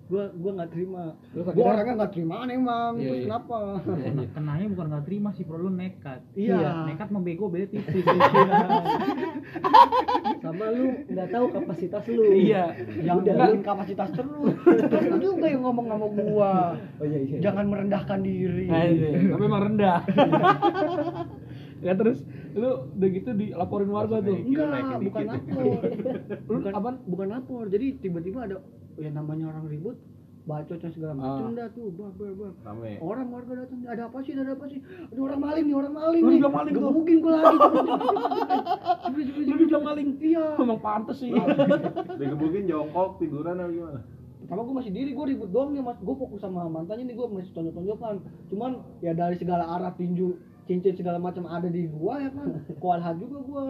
gua 0.06 0.30
gua 0.32 0.52
nggak 0.54 0.70
terima 0.70 1.04
Terus 1.28 1.46
gua 1.50 1.66
orangnya 1.68 1.94
nggak 1.96 2.12
terimaan 2.12 2.48
emang 2.48 2.92
Iya, 2.96 3.02
terus 3.02 3.18
iya. 3.18 3.26
kenapa 3.26 3.58
kenanya 4.32 4.66
bukan 4.70 4.86
nggak 4.88 5.04
terima 5.04 5.30
sih 5.32 5.44
bro 5.44 5.58
lu 5.58 5.70
nekat 5.72 6.22
Iya. 6.32 6.86
nekat 6.86 7.10
membego 7.10 7.46
beda 7.48 7.66
tipis 7.68 8.06
Sama 10.38 10.66
lu 10.70 10.86
nggak 11.06 11.28
tahu 11.28 11.46
kapasitas 11.52 12.04
lu. 12.08 12.22
Iya. 12.28 12.64
yang 13.02 13.18
Udah, 13.20 13.34
bikin 13.36 13.62
kapasitas 13.62 14.10
terus 14.12 14.30
kan 14.86 15.04
lu 15.08 15.18
juga 15.18 15.46
yang 15.48 15.64
ngomong 15.64 15.86
sama 15.88 16.08
gua 16.12 16.54
Oh 16.96 17.06
iya 17.06 17.20
iya. 17.20 17.38
jangan 17.42 17.66
merendahkan 17.66 18.20
diri 18.22 18.68
Anjing, 18.68 19.32
tapi 19.32 19.44
emang 19.44 19.64
rendah. 19.66 20.00
ya 21.82 21.94
terus 21.94 22.22
lu 22.52 22.70
udah 22.90 23.10
gitu 23.12 23.30
dilaporin 23.34 23.90
warga 23.90 24.18
tuh. 24.20 24.38
enggak 24.38 24.68
naikin 24.70 25.00
bukan 25.04 25.22
dikit. 25.24 25.34
lapor 25.34 25.66
Lu 26.46 26.56
bukan 26.56 26.72
apaan? 26.74 26.96
bukan 27.04 27.28
lapor 27.28 27.64
jadi 27.68 27.86
tiba-tiba 27.98 28.40
ada 28.44 28.58
ya 28.96 29.10
namanya 29.10 29.46
orang 29.48 29.66
ribut 29.66 29.98
bacotnya 30.46 30.90
segala 30.90 31.14
macam 31.16 31.48
Ah. 31.48 31.58
dah 31.58 31.68
tuh 31.70 31.90
bar 31.90 32.14
bar 32.14 32.32
bar 32.32 32.52
Rame. 32.64 33.02
orang 33.02 33.28
warga 33.28 33.54
datang 33.58 33.82
ada 33.84 34.04
apa 34.06 34.18
sih 34.22 34.32
ada 34.32 34.54
apa 34.54 34.66
sih 34.68 34.78
ada 34.78 35.18
orang 35.20 35.42
maling 35.42 35.66
nih 35.66 35.76
orang 35.76 35.94
maling 35.96 36.22
Lu 36.22 36.28
nih 36.28 36.38
bilang 36.38 36.54
maling 36.54 36.70
tuh? 36.72 36.82
gebukin 36.86 37.18
gua 37.20 37.32
lagi 37.36 37.58
Lu 39.08 39.22
cepet. 39.26 39.58
bilang 39.60 39.84
maling. 39.84 40.08
iya 40.22 40.46
Emang 40.62 40.80
pantes 40.80 41.18
sih. 41.18 41.34
Digebukin 42.20 42.64
jongkok 42.66 43.18
tiduran 43.18 43.58
apa 43.58 43.70
gimana? 43.70 44.00
pertama 44.38 44.62
gue 44.62 44.76
masih 44.78 44.94
diri 44.94 45.10
gue 45.12 45.26
ribut 45.28 45.50
doang 45.50 45.74
nih 45.74 45.82
mas 45.82 45.98
gue 45.98 46.16
fokus 46.16 46.38
sama 46.38 46.70
mantannya 46.70 47.02
nih 47.04 47.18
gue 47.18 47.28
masih 47.28 47.50
tonjok-tonjokan 47.50 48.22
cuman 48.46 48.72
ya 49.02 49.10
dari 49.12 49.34
segala 49.34 49.66
arah 49.66 49.90
tinju 49.92 50.38
cincin 50.66 50.94
segala 50.94 51.18
macam 51.18 51.46
ada 51.46 51.66
di 51.66 51.86
gua 51.88 52.18
ya 52.18 52.30
kan 52.30 52.48
kualha 52.82 53.12
juga 53.14 53.38
gua 53.40 53.64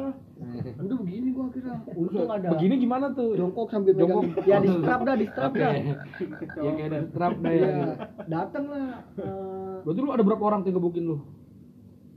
udah 0.78 0.98
begini 0.98 1.28
gua 1.30 1.46
akhirnya 1.48 1.76
untung 1.92 2.30
ada 2.30 2.48
Begini 2.52 2.76
gimana 2.78 3.06
tuh? 3.12 3.36
jongkok 3.36 3.68
sambil 3.68 3.94
megang 3.94 4.24
Jongkok. 4.26 4.44
ya 4.44 4.58
di 4.58 4.70
strap 4.74 5.00
dah 5.02 5.16
di 5.16 5.26
strap 5.28 5.52
dah 5.54 5.72
Ya 6.58 6.72
kayak 6.72 6.88
ada 6.88 7.00
trap 7.10 7.34
dah 7.38 7.52
ya. 7.52 7.64
Iya, 7.66 7.84
datang 8.26 8.66
lah 8.68 8.88
eh, 9.14 9.76
Berarti 9.82 10.00
lu 10.00 10.10
ada 10.10 10.24
berapa 10.24 10.44
orang 10.44 10.60
tuh 10.62 10.70
yang 10.70 10.78
gebukin 10.78 11.06
lu? 11.06 11.18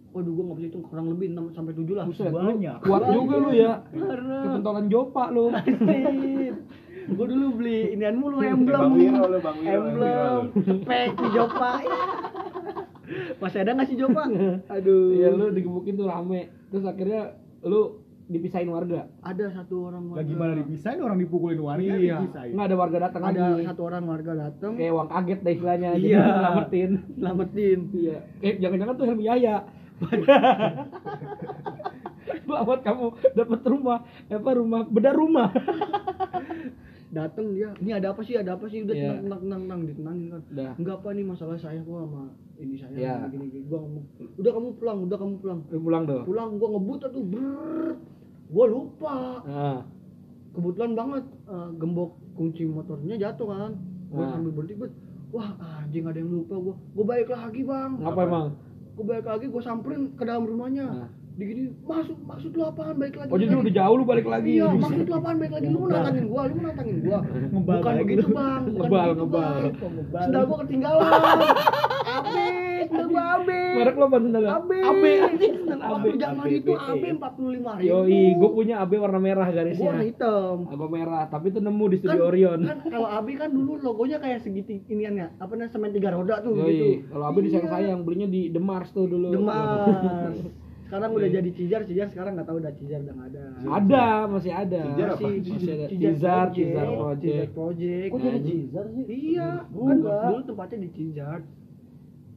waduh 0.09 0.33
gua 0.33 0.45
nggak 0.47 0.57
bisa 0.57 0.67
hitung 0.69 0.85
kurang 0.85 1.07
lebih 1.09 1.26
6 1.31 1.52
sampai 1.52 1.73
7 1.75 1.85
lah 1.93 2.05
Buset, 2.09 2.26
lu 2.26 2.38
banyak. 2.41 2.76
kuat 2.81 3.02
juga 3.09 3.35
lu 3.37 3.50
ya. 3.52 3.73
karena 3.93 4.37
Kepentolan 4.41 4.87
jopa 4.88 5.25
lu. 5.29 5.45
gue 7.09 7.26
dulu 7.26 7.47
beli 7.55 7.79
inian 7.93 8.17
mulu 8.17 8.37
emblem 8.38 8.76
Bang 8.79 8.93
Wiro 8.95 9.25
lu, 9.26 9.38
Bang 9.38 9.59
Wiro, 9.59 9.73
emblem 9.81 10.41
cepek 10.61 11.09
di 11.14 11.29
Jopa 11.31 11.73
ya. 11.81 12.02
Masih 13.38 13.59
ada 13.61 13.71
nggak 13.73 13.87
sih 13.87 13.97
Jopa 13.97 14.25
aduh 14.75 15.12
Iya 15.12 15.28
lu 15.30 15.47
digebukin 15.50 15.95
tuh 15.95 16.07
rame. 16.07 16.50
Terus 16.68 16.85
akhirnya 16.85 17.38
lu 17.62 17.99
dipisahin 18.28 18.68
warga. 18.68 19.09
ada 19.25 19.49
satu 19.49 19.88
orang 19.88 20.12
Lah 20.12 20.21
gimana 20.21 20.52
dipisahin 20.54 21.00
orang 21.00 21.16
dipukulin 21.16 21.57
warga 21.59 21.97
Iya. 21.97 22.21
dipisahin. 22.21 22.52
Enggak 22.52 22.66
ada 22.66 22.76
warga 22.76 22.99
datang 23.00 23.23
ada 23.25 23.40
lagi. 23.49 23.64
satu 23.64 23.83
orang 23.83 24.04
warga 24.04 24.33
datang 24.37 24.73
Kayak 24.76 24.92
uang 24.92 25.09
kaget 25.09 25.38
deh 25.40 25.52
istilahnya. 25.54 25.90
Iya. 25.97 26.21
nyelamatin. 26.21 26.90
selamatin 27.16 27.78
Iya. 27.90 28.16
Eh 28.38 28.54
jangan-jangan 28.59 28.95
tuh 28.95 29.07
Helmi 29.07 29.25
Yaya. 29.25 29.57
Buat 32.49 32.80
kamu 32.80 33.07
dapat 33.35 33.61
rumah 33.64 33.99
apa 34.26 34.50
rumah 34.52 34.83
beda 34.85 35.11
rumah. 35.12 35.49
Datang 37.11 37.47
dia 37.50 37.73
ini 37.79 37.91
ada 37.91 38.12
apa 38.12 38.21
sih 38.21 38.35
ada 38.35 38.53
apa 38.53 38.67
sih 38.67 38.85
udah 38.85 38.93
Iya. 38.93 39.09
tenang 39.17 39.41
tenang 39.41 39.41
tenang 39.41 39.61
tenang 39.62 39.81
ditenangin 39.83 40.27
kan 40.29 40.43
Udah. 40.47 40.71
enggak 40.77 40.95
apa 40.95 41.09
nih 41.11 41.25
masalah 41.25 41.57
saya 41.57 41.81
gua 41.81 41.99
sama 42.03 42.23
ini 42.57 42.75
saya 42.75 42.93
Iya. 42.93 43.15
gini 43.29 43.47
gini 43.49 43.65
gua 43.65 43.79
ngomong 43.81 44.05
udah 44.37 44.50
kamu 44.50 44.69
pulang 44.75 44.99
udah 45.03 45.17
kamu 45.17 45.35
pulang 45.38 45.61
Lu 45.67 45.79
pulang 45.79 46.03
tuh. 46.05 46.23
pulang 46.25 46.50
gua 46.55 46.69
ngebut 46.71 46.99
tuh 47.07 47.25
ber 47.25 47.88
gua 48.49 48.65
lupa 48.67 49.17
Nah, 49.43 49.81
kebetulan 50.50 50.93
banget 50.95 51.25
eh, 51.47 51.69
gembok 51.75 52.11
kunci 52.35 52.62
motornya 52.65 53.15
jatuh 53.17 53.47
kan 53.47 53.73
gua 54.09 54.21
Nah. 54.21 54.31
sambil 54.31 54.53
berhenti 54.53 54.75
bet 54.77 54.93
wah 55.29 55.49
anjing 55.81 56.05
ada 56.05 56.19
yang 56.19 56.31
lupa 56.31 56.55
gua 56.57 56.75
gua 56.93 57.05
balik 57.07 57.29
lagi 57.31 57.61
bang 57.62 57.91
ngapa 57.97 58.21
emang? 58.23 58.47
gua 58.95 59.05
balik 59.07 59.27
lagi 59.27 59.47
gua 59.47 59.62
samperin 59.62 60.12
ke 60.12 60.23
dalam 60.23 60.45
rumahnya 60.45 60.87
Nah. 60.87 61.09
Digini 61.38 61.71
maksud 61.80 62.18
maksud 62.21 62.50
lu 62.50 62.62
apaan 62.62 62.95
balik 62.95 63.14
lagi 63.14 63.30
Oh 63.30 63.38
jadi 63.38 63.47
lu 63.47 63.54
lagi?" 63.54 63.64
udah 63.64 63.75
jauh 63.78 63.95
lu 63.95 64.04
balik 64.04 64.26
lagi. 64.26 64.50
Iya, 64.52 64.66
maksud 64.68 65.07
lu 65.07 65.14
apaan 65.14 65.37
balik 65.38 65.52
lagi? 65.54 65.66
Lu 65.66 65.78
mau 65.78 65.88
nantangin 65.88 66.25
gua, 66.26 66.42
lu 66.42 66.52
mau 66.52 66.64
nantangin 66.66 66.97
gua. 66.99 67.18
Ngebal 67.23 67.76
bukan 67.78 67.92
lagi 67.92 68.04
begitu. 68.04 68.26
Bang. 68.28 68.62
Bukan 68.64 68.75
Ngebal, 68.75 69.07
begitu, 69.07 69.23
ngebal. 69.23 69.54
Bang. 70.09 70.23
Sendal 70.25 70.42
gua 70.45 70.57
ketinggalan. 70.61 71.07
habis, 72.09 72.83
sendal 72.85 73.07
gua 73.09 73.23
habis. 73.30 73.71
Merek 73.71 73.95
lo 73.95 74.04
apa 74.04 74.16
sendalnya? 74.18 74.50
AB. 74.52 74.71
AB 74.75 75.04
anjing 75.21 75.52
sendal 75.57 75.78
AB. 75.78 75.88
Waktu 75.88 76.09
zaman 76.16 76.45
itu 76.50 76.73
AB 76.75 77.04
45 77.14 77.78
ribu. 77.78 77.87
Yoi, 77.87 78.23
gue 78.35 78.50
punya 78.52 78.75
AB 78.80 78.92
warna 78.99 79.18
merah 79.18 79.47
Gua 79.47 79.54
warna 79.54 79.62
garisnya. 79.62 79.92
hitam. 80.02 80.57
Aku 80.66 80.87
merah, 80.88 81.23
tapi 81.26 81.47
itu 81.49 81.61
nemu 81.61 81.85
di 81.87 81.97
studio 81.97 82.23
Orion. 82.26 82.61
Kan 82.61 82.78
kalau 82.85 83.09
AB 83.09 83.28
kan 83.37 83.49
dulu 83.49 83.73
logonya 83.78 84.18
kayak 84.18 84.42
segitiga 84.42 84.83
iniannya, 84.88 85.26
apa 85.38 85.52
namanya 85.52 85.71
semen 85.71 85.90
tiga 85.92 86.11
roda 86.11 86.42
tuh 86.42 86.50
gitu. 86.52 86.66
Yoi, 86.66 86.92
kalau 87.07 87.25
AB 87.25 87.37
di 87.38 87.49
Iya. 87.49 87.68
sayang 87.68 88.00
belinya 88.02 88.26
di 88.26 88.50
The 88.50 88.61
Mars 88.61 88.90
tuh 88.90 89.07
dulu. 89.07 89.30
Demar. 89.30 89.87
Sekarang 90.88 91.12
udah 91.12 91.28
jadi 91.28 91.50
Cijar, 91.52 91.85
Cijar 91.85 92.09
sekarang 92.09 92.33
nggak 92.33 92.49
tahu 92.49 92.64
udah 92.64 92.73
Cijar 92.80 93.04
udah 93.04 93.12
nggak 93.12 93.28
ada. 93.28 93.42
Ada, 93.76 94.04
masih 94.25 94.52
ada. 94.57 94.80
Cijar 94.88 95.09
apa? 95.12 95.21
Masih 95.21 95.52
ada. 95.52 95.87
Cijar 95.92 96.09
Cizar, 96.16 96.47
Project. 96.49 96.57
Cizar 96.57 96.88
Project. 96.88 97.28
Cijar 97.28 97.49
Project. 97.52 98.09
Kok 98.09 98.18
jadi 98.18 98.38
Anjing. 98.40 98.61
Cizar 98.64 98.85
sih? 98.88 99.04
Iya, 99.04 99.49
kan 99.68 99.97
dulu 100.00 100.40
tempatnya 100.49 100.76
di 100.80 100.90
Cijar. 100.97 101.38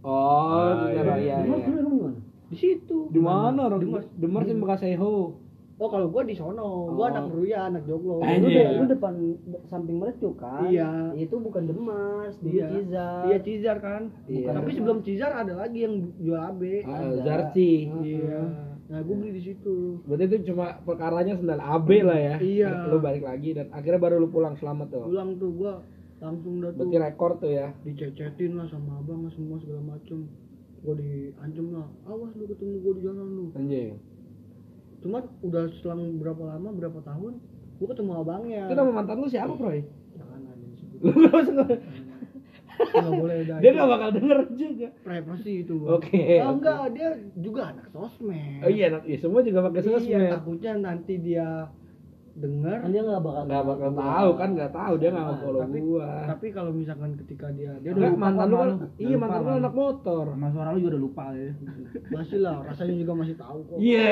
Oh, 0.03 0.11
Ah, 0.51 0.91
Cizar, 0.91 1.05
iya. 1.07 1.15
iya, 1.15 1.35
iya. 1.39 1.47
dulu 1.47 1.77
emang 1.79 1.95
gimana? 1.95 2.19
Di 2.51 2.57
situ. 2.59 2.97
Di 3.07 3.19
mana 3.23 3.59
orang? 3.71 3.79
Demar. 3.79 4.01
Demar 4.19 4.41
sih 4.43 4.55
bekas 4.59 4.83
Eho. 4.83 5.15
Oh, 5.81 5.89
kalau 5.89 6.07
gua 6.07 6.21
di 6.21 6.31
sono, 6.31 6.93
gua 6.93 7.01
Oh. 7.01 7.11
anak 7.11 7.25
Ruya, 7.27 7.59
anak 7.65 7.83
Joglo. 7.83 8.17
Lu, 8.17 8.23
Anjing. 8.23 8.53
de- 8.53 8.73
lu 8.77 8.85
depan 8.85 9.13
de- 9.17 9.65
samping 9.65 9.97
mercu 9.97 10.29
kan? 10.35 10.69
Iya. 10.69 11.09
Itu 11.17 11.41
bukan 11.41 11.65
Demas, 11.65 12.37
dulu 12.37 12.53
Iya. 12.53 12.67
Cizar. 12.69 13.21
Iya 13.25 13.37
Cizar 13.41 13.77
kan. 13.79 14.01
Iya. 14.23 14.53
Tapi 14.53 14.69
sebelum 14.71 15.01
Cizar 15.01 15.33
ada 15.33 15.53
lagi 15.55 15.81
yang 15.81 16.13
jual 16.15 16.37
AB. 16.37 16.61
Ah, 16.83 17.01
Ada. 17.01 17.17
Zarci. 17.23 17.89
Iya. 17.89 18.41
Nah, 18.87 18.99
gua 19.01 19.15
beli 19.17 19.33
di 19.33 19.43
situ. 19.43 20.03
Berarti 20.03 20.23
itu 20.27 20.37
cuma 20.47 20.77
perkaranya 20.79 21.33
sendal 21.33 21.57
AB 21.57 21.89
lah 22.03 22.19
ya. 22.19 22.35
Iya. 22.37 22.69
Lu 22.85 23.01
balik 23.01 23.23
lagi 23.23 23.49
dan 23.51 23.71
akhirnya 23.71 23.97
baru 23.97 24.15
lu 24.17 24.29
pulang 24.29 24.53
selamat 24.53 24.85
tuh. 24.91 25.03
Pulang 25.03 25.33
tuh 25.35 25.49
gua 25.49 25.81
langsung 26.19 26.61
dah 26.61 26.69
tuh 26.69 26.85
Berarti 26.85 26.97
rekor 27.01 27.31
tuh 27.35 27.49
ya. 27.49 27.73
dicecetin 27.81 28.53
lah 28.53 28.69
sama 28.69 29.01
abang 29.01 29.25
lah 29.25 29.31
semua 29.31 29.57
segala 29.57 29.81
macem 29.87 30.29
gua 30.79 30.93
diancam 30.93 31.65
lah 31.71 31.87
awas 32.05 32.29
lu 32.35 32.45
ketemu 32.45 32.77
gua 32.79 32.93
di 32.93 33.01
jalan 33.01 33.27
lu 33.31 33.45
Anjing. 33.55 33.97
Cuman 35.01 35.21
udah 35.41 35.63
selang 35.75 36.01
berapa 36.15 36.43
lama 36.47 36.69
berapa 36.71 36.99
tahun 37.01 37.33
gua 37.75 37.87
ketemu 37.89 38.11
abangnya 38.15 38.61
Itu 38.63 38.75
nama 38.75 38.91
mantan 38.93 39.17
lu 39.17 39.27
siapa, 39.27 39.51
Bro? 39.51 39.73
jangan 40.13 40.39
aja 40.43 40.65
disebut 40.67 41.01
nggak 42.81 43.13
boleh 43.13 43.35
udah 43.41 43.55
Dia 43.57 43.71
nggak 43.71 43.89
bakal 43.89 44.09
denger 44.11 44.39
juga. 44.51 44.87
privacy 45.01 45.53
itu 45.61 45.75
Oke. 45.83 46.39
Ah, 46.39 46.49
enggak 46.49 46.81
dia 46.91 47.09
juga 47.35 47.61
anak 47.67 47.85
sosmed 47.89 48.57
Oh 48.59 48.69
iya, 48.69 48.89
nak- 48.89 49.05
iya, 49.05 49.17
semua 49.17 49.41
juga 49.41 49.59
pakai 49.63 49.79
iya 49.79 49.89
sosmed. 49.91 50.29
takutnya 50.31 50.71
nanti 50.79 51.13
dia 51.17 51.69
denger 52.33 52.77
Kan 52.79 52.89
dia 52.89 53.01
nggak 53.01 53.21
bakal 53.21 53.43
Nggak 53.43 53.63
bakal 53.65 53.89
tahu 53.93 54.29
kan, 54.33 54.49
nggak 54.53 54.71
tahu 54.71 54.93
dia 54.95 55.09
nggak 55.09 55.21
mau 55.21 55.31
Nah, 55.31 55.41
follow 55.41 55.61
tapi 55.61 55.79
gua. 55.81 56.09
tapi 56.25 56.47
kalau 56.49 56.71
misalkan 56.71 57.09
ketika 57.17 57.47
dia 57.51 57.71
dia 57.77 57.91
udah 57.91 58.01
lupa 58.07 58.17
mantan 58.17 58.45
lu 58.45 58.53
kok, 58.53 58.61
kan, 58.61 58.71
iya 58.97 59.15
mantan 59.15 59.39
lu 59.39 59.45
malu. 59.45 59.59
anak 59.59 59.73
motor. 59.73 60.25
Sama 60.29 60.47
suara 60.49 60.69
lu 60.69 60.79
juga 60.79 60.89
udah 60.89 61.01
lupa 61.01 61.25
ya. 61.31 61.51
masih 62.09 62.39
lah 62.39 62.55
rasanya 62.63 62.95
juga 62.95 63.13
masih 63.13 63.35
tahu 63.35 63.59
kok 63.65 63.77
Iya, 63.77 64.09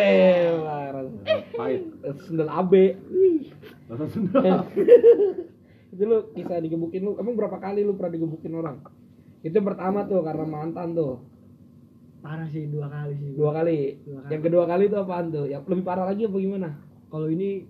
Pahit. 1.52 1.82
sendal 2.22 2.50
AB. 2.50 2.74
Rasa 3.88 4.06
sendal. 4.08 4.44
itu 5.90 6.04
lu 6.04 6.18
kisah 6.32 6.60
digebukin 6.60 7.02
lu, 7.02 7.12
emang 7.16 7.34
berapa 7.34 7.58
kali 7.58 7.82
lu 7.82 7.94
pernah 7.94 8.14
digebukin 8.14 8.54
orang? 8.54 8.78
Itu 9.40 9.58
pertama 9.60 10.04
tuh 10.04 10.22
karena 10.22 10.46
mantan 10.46 10.94
tuh. 10.94 11.24
parah 12.20 12.46
sih 12.46 12.68
dua 12.68 12.86
kali 12.86 13.16
sih 13.16 13.32
Dua 13.32 13.52
kali. 13.54 13.96
Dua 14.04 14.20
kali. 14.20 14.30
Yang 14.30 14.42
kedua 14.44 14.64
kali 14.66 14.84
itu 14.86 14.98
apaan 14.98 15.26
tuh? 15.30 15.46
Yang 15.46 15.62
lebih 15.66 15.86
parah 15.86 16.06
lagi 16.06 16.22
apa 16.24 16.38
gimana? 16.38 16.70
kalau 17.08 17.26
ini 17.26 17.64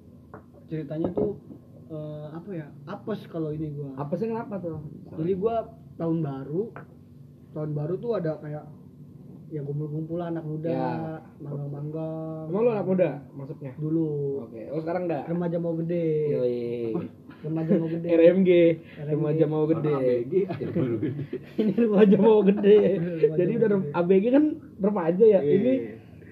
ceritanya 0.70 1.10
tuh 1.10 1.42
eh, 1.88 2.26
apa 2.30 2.50
ya 2.52 2.68
apes 2.86 3.26
kalau 3.26 3.50
ini 3.50 3.70
gua 3.70 3.92
Apa 3.96 4.14
sih 4.14 4.26
kenapa 4.26 4.58
tuh? 4.58 4.80
jadi 5.16 5.34
gua 5.34 5.56
tahun 5.96 6.22
baru 6.22 6.70
tahun 7.52 7.72
baru 7.74 7.94
tuh 7.98 8.12
ada 8.16 8.38
kayak 8.38 8.66
ya 9.50 9.62
kumpul-kumpul 9.62 10.22
anak 10.22 10.46
muda 10.46 10.70
Ya. 10.70 11.18
manggang-manggang 11.40 12.46
Emang 12.48 12.62
lu 12.62 12.70
anak 12.70 12.86
muda 12.86 13.10
maksudnya? 13.32 13.74
dulu 13.76 14.46
Oke, 14.46 14.62
oh 14.70 14.80
sekarang 14.80 15.06
enggak? 15.06 15.26
remaja 15.26 15.58
mau 15.58 15.74
gede 15.76 16.06
Yoi. 16.30 16.62
remaja 17.46 17.74
mau 17.74 17.88
gede 17.90 18.08
RMG, 18.10 18.50
RMG. 18.94 19.10
remaja 19.10 19.46
mau 19.48 19.64
gede. 19.66 19.94
ABG. 19.96 20.34
Ini 21.60 21.72
remaja 21.74 22.16
mau 22.20 22.40
gede. 22.44 22.80
Remaja 23.00 23.38
Jadi 23.38 23.52
udah 23.56 23.70
gede. 23.72 23.90
ABG 23.96 24.26
kan 24.28 24.44
remaja 24.78 25.24
ya. 25.26 25.40
Iya. 25.40 25.54
Ini 25.56 25.74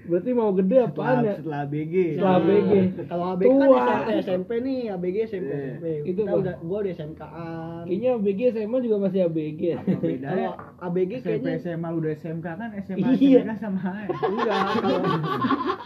berarti 0.07 0.31
mau 0.31 0.49
gede 0.51 0.77
apaan 0.81 1.17
ya? 1.21 1.35
Setelah 1.35 1.63
BG. 1.63 1.95
Setelah 2.15 2.35
ABG. 2.37 2.71
kalau 3.05 3.25
ABG 3.29 3.51
kan. 3.51 3.99
SMP, 4.07 4.19
SMP 4.23 4.51
nih 4.59 4.79
ABG 4.89 5.17
SMP 5.25 5.47
Iya. 5.47 5.59
SMP 5.67 5.85
Itu 6.01 6.11
kita 6.17 6.29
apa? 6.29 6.39
udah 6.39 6.55
gua 6.61 6.77
udah 6.79 6.93
SMK-an 6.93 7.83
Kayaknya 7.83 8.09
ABG 8.13 8.39
SMA 8.49 8.77
juga 8.79 8.95
masih 8.99 9.19
ABG. 9.23 9.61
Apa 9.73 9.95
bedanya? 9.97 10.29
kalau 10.29 10.51
ABG 10.81 11.11
SMP 11.17 11.27
kayaknya 11.37 11.53
SMA 11.59 11.87
lu 11.87 11.97
udah 11.99 12.13
SMK 12.13 12.45
kan 12.47 12.69
SMA 12.81 13.07
Iya. 13.13 13.39
SMK 13.39 13.51
sama 13.57 13.81
aja. 13.83 14.07
enggak 14.27 14.65
kalau 14.73 14.99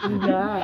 enggak 0.08 0.62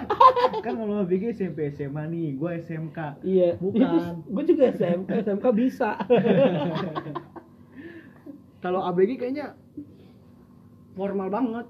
Kan 0.57 0.73
kalau 0.75 1.03
BG 1.03 1.23
SMP 1.33 1.59
SMA 1.69 2.03
nih, 2.07 2.27
gua 2.33 2.51
SMK. 2.55 2.97
Iya. 3.21 3.49
Bukan. 3.57 4.13
Gue 4.27 4.43
juga 4.45 4.63
SMK, 4.69 5.09
SMK 5.23 5.45
bisa. 5.51 5.91
kalau 8.57 8.81
ABG 8.83 9.17
kayaknya 9.17 9.53
formal 10.93 11.29
banget 11.29 11.65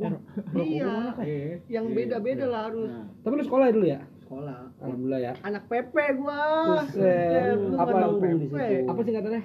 Iya 0.00 0.94
Iya. 1.20 1.54
yang 1.68 1.86
beda-beda 1.92 2.44
lah 2.46 2.62
harus 2.68 2.90
Nah. 2.90 3.06
Tapi 3.20 3.34
lu 3.36 3.44
sekolah 3.44 3.66
dulu 3.70 3.86
ya? 3.86 4.00
sekolah 4.20 4.58
Alhamdulillah 4.78 5.20
ya. 5.20 5.32
anak 5.42 5.62
PP 5.66 5.94
gua 6.16 6.40
Buset. 6.86 7.56
Lu 7.58 7.76
Apa 7.76 7.90
PP? 8.16 8.54
Apa 8.86 9.00
singkatannya? 9.02 9.42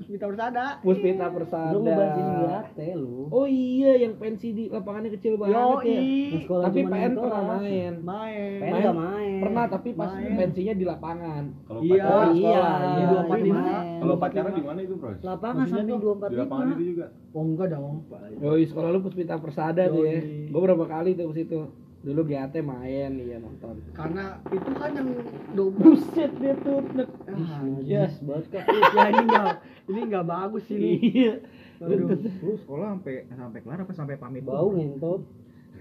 Puspita 0.00 0.24
Persada 0.26 0.64
Puspita 0.80 1.24
Lu 1.26 1.34
Persada. 1.36 1.76
ngebaca 1.76 2.22
Yate 2.40 2.88
lu. 2.94 3.28
Oh 3.28 3.44
iya, 3.44 3.92
yang 3.98 4.16
pensi 4.16 4.48
di 4.50 4.64
lapangannya 4.66 5.12
kecil 5.12 5.36
banget 5.36 5.52
ya. 5.52 5.60
Yoi 5.60 6.00
Sekolah 6.40 6.64
Tapi 6.66 6.80
PN 6.82 7.12
pernah 7.14 7.42
main. 7.52 7.92
main 8.00 8.50
PN 8.58 8.72
nggak 8.80 8.96
main. 8.96 9.38
Pernah 9.40 9.64
tapi 9.68 9.88
pas 9.92 10.10
Main. 10.10 10.32
pensinya 10.34 10.72
di 10.72 10.84
lapangan. 10.84 11.42
Kalau 11.62 11.80
Iya. 11.80 12.00
pacaran 12.00 12.16
Oh 12.18 12.24
di 12.26 12.40
iya, 12.40 12.48
sekolah. 12.50 12.80
iya. 12.80 13.06
Empat 13.20 13.36
Di 13.36 13.44
lima. 13.44 13.60
mana? 13.60 13.76
Kalau 14.00 14.14
pacaran 14.16 14.52
di 14.52 14.62
mana 14.62 14.80
itu, 14.80 14.94
Bro? 14.96 15.10
Lapangan 15.20 15.64
dua 15.92 16.12
empat 16.16 16.28
Di 16.28 16.36
lapangan 16.38 16.66
itu 16.70 16.84
juga. 16.88 17.06
oh 17.30 17.42
enggak 17.44 17.68
dong 17.70 17.94
Yoi, 18.40 18.62
sekolah 18.64 18.88
lu 18.88 18.98
Puspita 19.00 19.34
Persada 19.36 19.82
tuh 19.86 20.02
ya. 20.02 20.18
Gue 20.48 20.60
berapa 20.60 20.84
kali 20.86 21.10
tuh 21.12 21.28
ke 21.28 21.34
situ. 21.36 21.60
Dulu 22.00 22.20
GAT 22.24 22.56
main, 22.58 23.12
iya 23.14 23.36
nonton. 23.36 23.76
karena 23.92 24.40
itu 24.48 24.70
kan 24.72 24.90
yang 24.90 25.08
double 25.52 25.92
Buset 25.92 26.32
dia 26.34 26.56
tuh. 26.56 26.80
Ah, 27.26 27.60
Yes. 27.78 28.16
Banget 28.20 28.46
kak. 28.50 28.64
ya 28.66 29.04
ini 29.06 29.20
enggak 29.22 29.54
ini 29.84 30.00
enggak 30.02 30.24
bagus 30.24 30.64
ini 30.66 30.90
Iya. 30.96 31.34
aduh 31.78 32.08
Lu 32.40 32.56
sekolah 32.56 32.94
sampai 32.94 33.24
sampai 33.26 33.58
kelar 33.60 33.78
apa 33.80 33.92
sampai 33.92 34.16
pamit? 34.16 34.42
Bau 34.42 34.68
ngentot. 34.70 35.20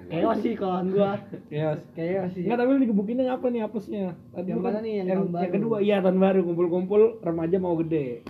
chaos 0.07 0.39
sih 0.39 0.53
kawan 0.53 0.89
gua 0.89 1.21
Yes. 1.47 1.79
chaos 1.89 2.31
sih 2.33 2.43
Enggak, 2.43 2.57
tapi 2.57 2.69
lu 2.69 2.79
digebukinnya 2.81 3.29
apa 3.29 3.45
nih 3.47 3.61
apesnya? 3.61 4.11
Tadi 4.29 4.47
Yang 4.49 4.59
mana 4.59 4.79
nih, 4.81 4.93
yang 4.97 5.07
yang, 5.07 5.21
yang 5.29 5.53
kedua, 5.53 5.77
iya 5.79 5.97
tahun 5.99 6.17
baru 6.17 6.39
kumpul-kumpul 6.43 7.01
remaja 7.21 7.55
mau 7.57 7.77
gede. 7.77 8.27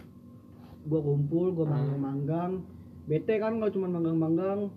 gua 0.81 1.00
kumpul 1.00 1.51
gua 1.51 1.65
manggang-manggang 1.67 2.51
bete 3.03 3.34
kan 3.36 3.58
kalau 3.58 3.72
cuma 3.72 3.88
manggang-manggang 3.89 4.69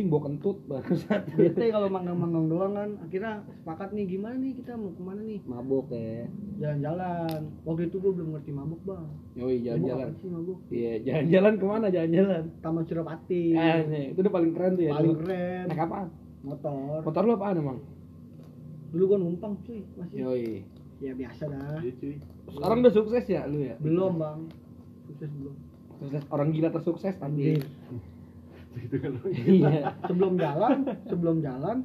Cing 0.00 0.08
bawa 0.08 0.22
kentut 0.26 0.56
bangsat. 0.64 1.28
bete 1.30 1.68
kalau 1.68 1.86
manggang-manggang 1.86 2.48
doang 2.48 2.72
kan 2.72 2.90
akhirnya 3.00 3.32
sepakat 3.52 3.92
nih 3.92 4.08
gimana 4.08 4.32
nih 4.34 4.56
kita 4.56 4.72
mau 4.72 4.88
ke 4.88 5.02
mana 5.02 5.20
nih 5.20 5.44
Mabuk 5.44 5.92
ya. 5.92 6.24
jalan-jalan 6.56 7.36
waktu 7.62 7.82
itu 7.84 7.96
gua 7.98 8.12
belum 8.14 8.28
ngerti 8.32 8.50
mabuk 8.50 8.80
bang 8.82 9.04
Yoi, 9.36 9.56
jalan-jalan. 9.60 10.06
apa 10.06 10.16
sih 10.16 10.28
mabuk 10.30 10.58
Iya, 10.70 10.92
jalan-jalan 11.02 11.52
ke 11.54 11.64
mana 11.66 11.86
jalan-jalan? 11.86 12.42
Taman 12.58 12.82
Suropati 12.82 13.42
Eh, 13.52 13.78
nih, 13.84 14.04
itu 14.10 14.18
udah 14.18 14.32
paling 14.32 14.50
keren 14.50 14.72
tuh 14.72 14.84
ya. 14.84 14.92
paling 14.94 15.04
dulu. 15.06 15.20
keren 15.20 15.64
Naik 15.68 15.80
apaan? 15.82 16.08
motor 16.40 17.00
Motor 17.02 17.22
lu 17.22 17.32
apaan 17.34 17.56
emang? 17.58 17.78
dulu 18.88 19.02
gua 19.06 19.18
numpang 19.18 19.52
cuy 19.60 19.84
masih 19.94 20.16
Yoi. 20.18 20.64
ya 20.98 21.12
biasa 21.14 21.42
dah 21.46 21.76
Iya, 21.78 21.92
cuy. 21.94 22.16
Sekarang 22.48 22.78
udah 22.80 22.92
sukses 22.94 23.24
ya 23.26 23.44
lu 23.44 23.58
ya? 23.60 23.76
belum 23.76 24.16
bang 24.16 24.40
sukses 25.04 25.28
belum 25.30 25.54
Sukses 26.00 26.24
orang 26.26 26.48
gila 26.48 26.68
tersukses 26.70 27.12
tapi. 27.14 27.60
Gitu 28.72 28.96
kan. 28.96 29.12
Iya. 29.26 29.98
sebelum 30.04 30.34
jalan 30.34 30.76
sebelum 31.04 31.36
jalan 31.38 31.76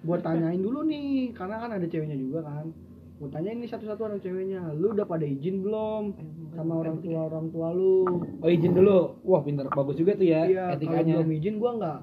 gua 0.00 0.18
tanyain 0.18 0.58
dulu 0.58 0.84
nih 0.84 1.32
karena 1.32 1.56
kan 1.58 1.72
ada 1.72 1.84
ceweknya 1.84 2.14
juga 2.14 2.40
kan 2.42 2.68
gua 3.14 3.28
tanyain 3.30 3.56
nih 3.56 3.66
satu-satu 3.66 4.00
orang 4.02 4.20
ceweknya 4.20 4.60
lu 4.72 4.92
udah 4.92 5.04
pada 5.04 5.24
izin 5.24 5.60
belum 5.60 6.12
sama 6.50 6.74
orang 6.78 7.00
tua 7.00 7.20
orang 7.24 7.48
tua 7.48 7.68
lu 7.70 8.04
Oh 8.38 8.46
izin 8.46 8.72
dulu. 8.72 9.16
Wah 9.22 9.40
pintar 9.40 9.66
bagus 9.66 9.96
juga 9.96 10.12
tuh 10.12 10.26
ya 10.26 10.44
iya 10.44 10.64
kalau 10.68 10.76
etikanya. 10.76 11.14
belum 11.18 11.30
izin 11.32 11.54
gua 11.56 11.70
nggak 11.74 11.98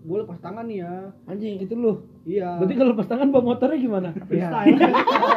gua 0.00 0.16
lepas 0.20 0.38
tangan 0.38 0.64
nih 0.64 0.78
ya 0.78 0.94
Anjing 1.24 1.54
itu 1.58 1.74
lu. 1.74 1.92
iya 2.24 2.58
Berarti 2.58 2.74
kalau 2.74 2.92
pas 2.92 3.06
tangan 3.06 3.28
bawa 3.28 3.44
motornya 3.46 3.78
gimana? 3.78 4.10
Iya. 4.28 4.48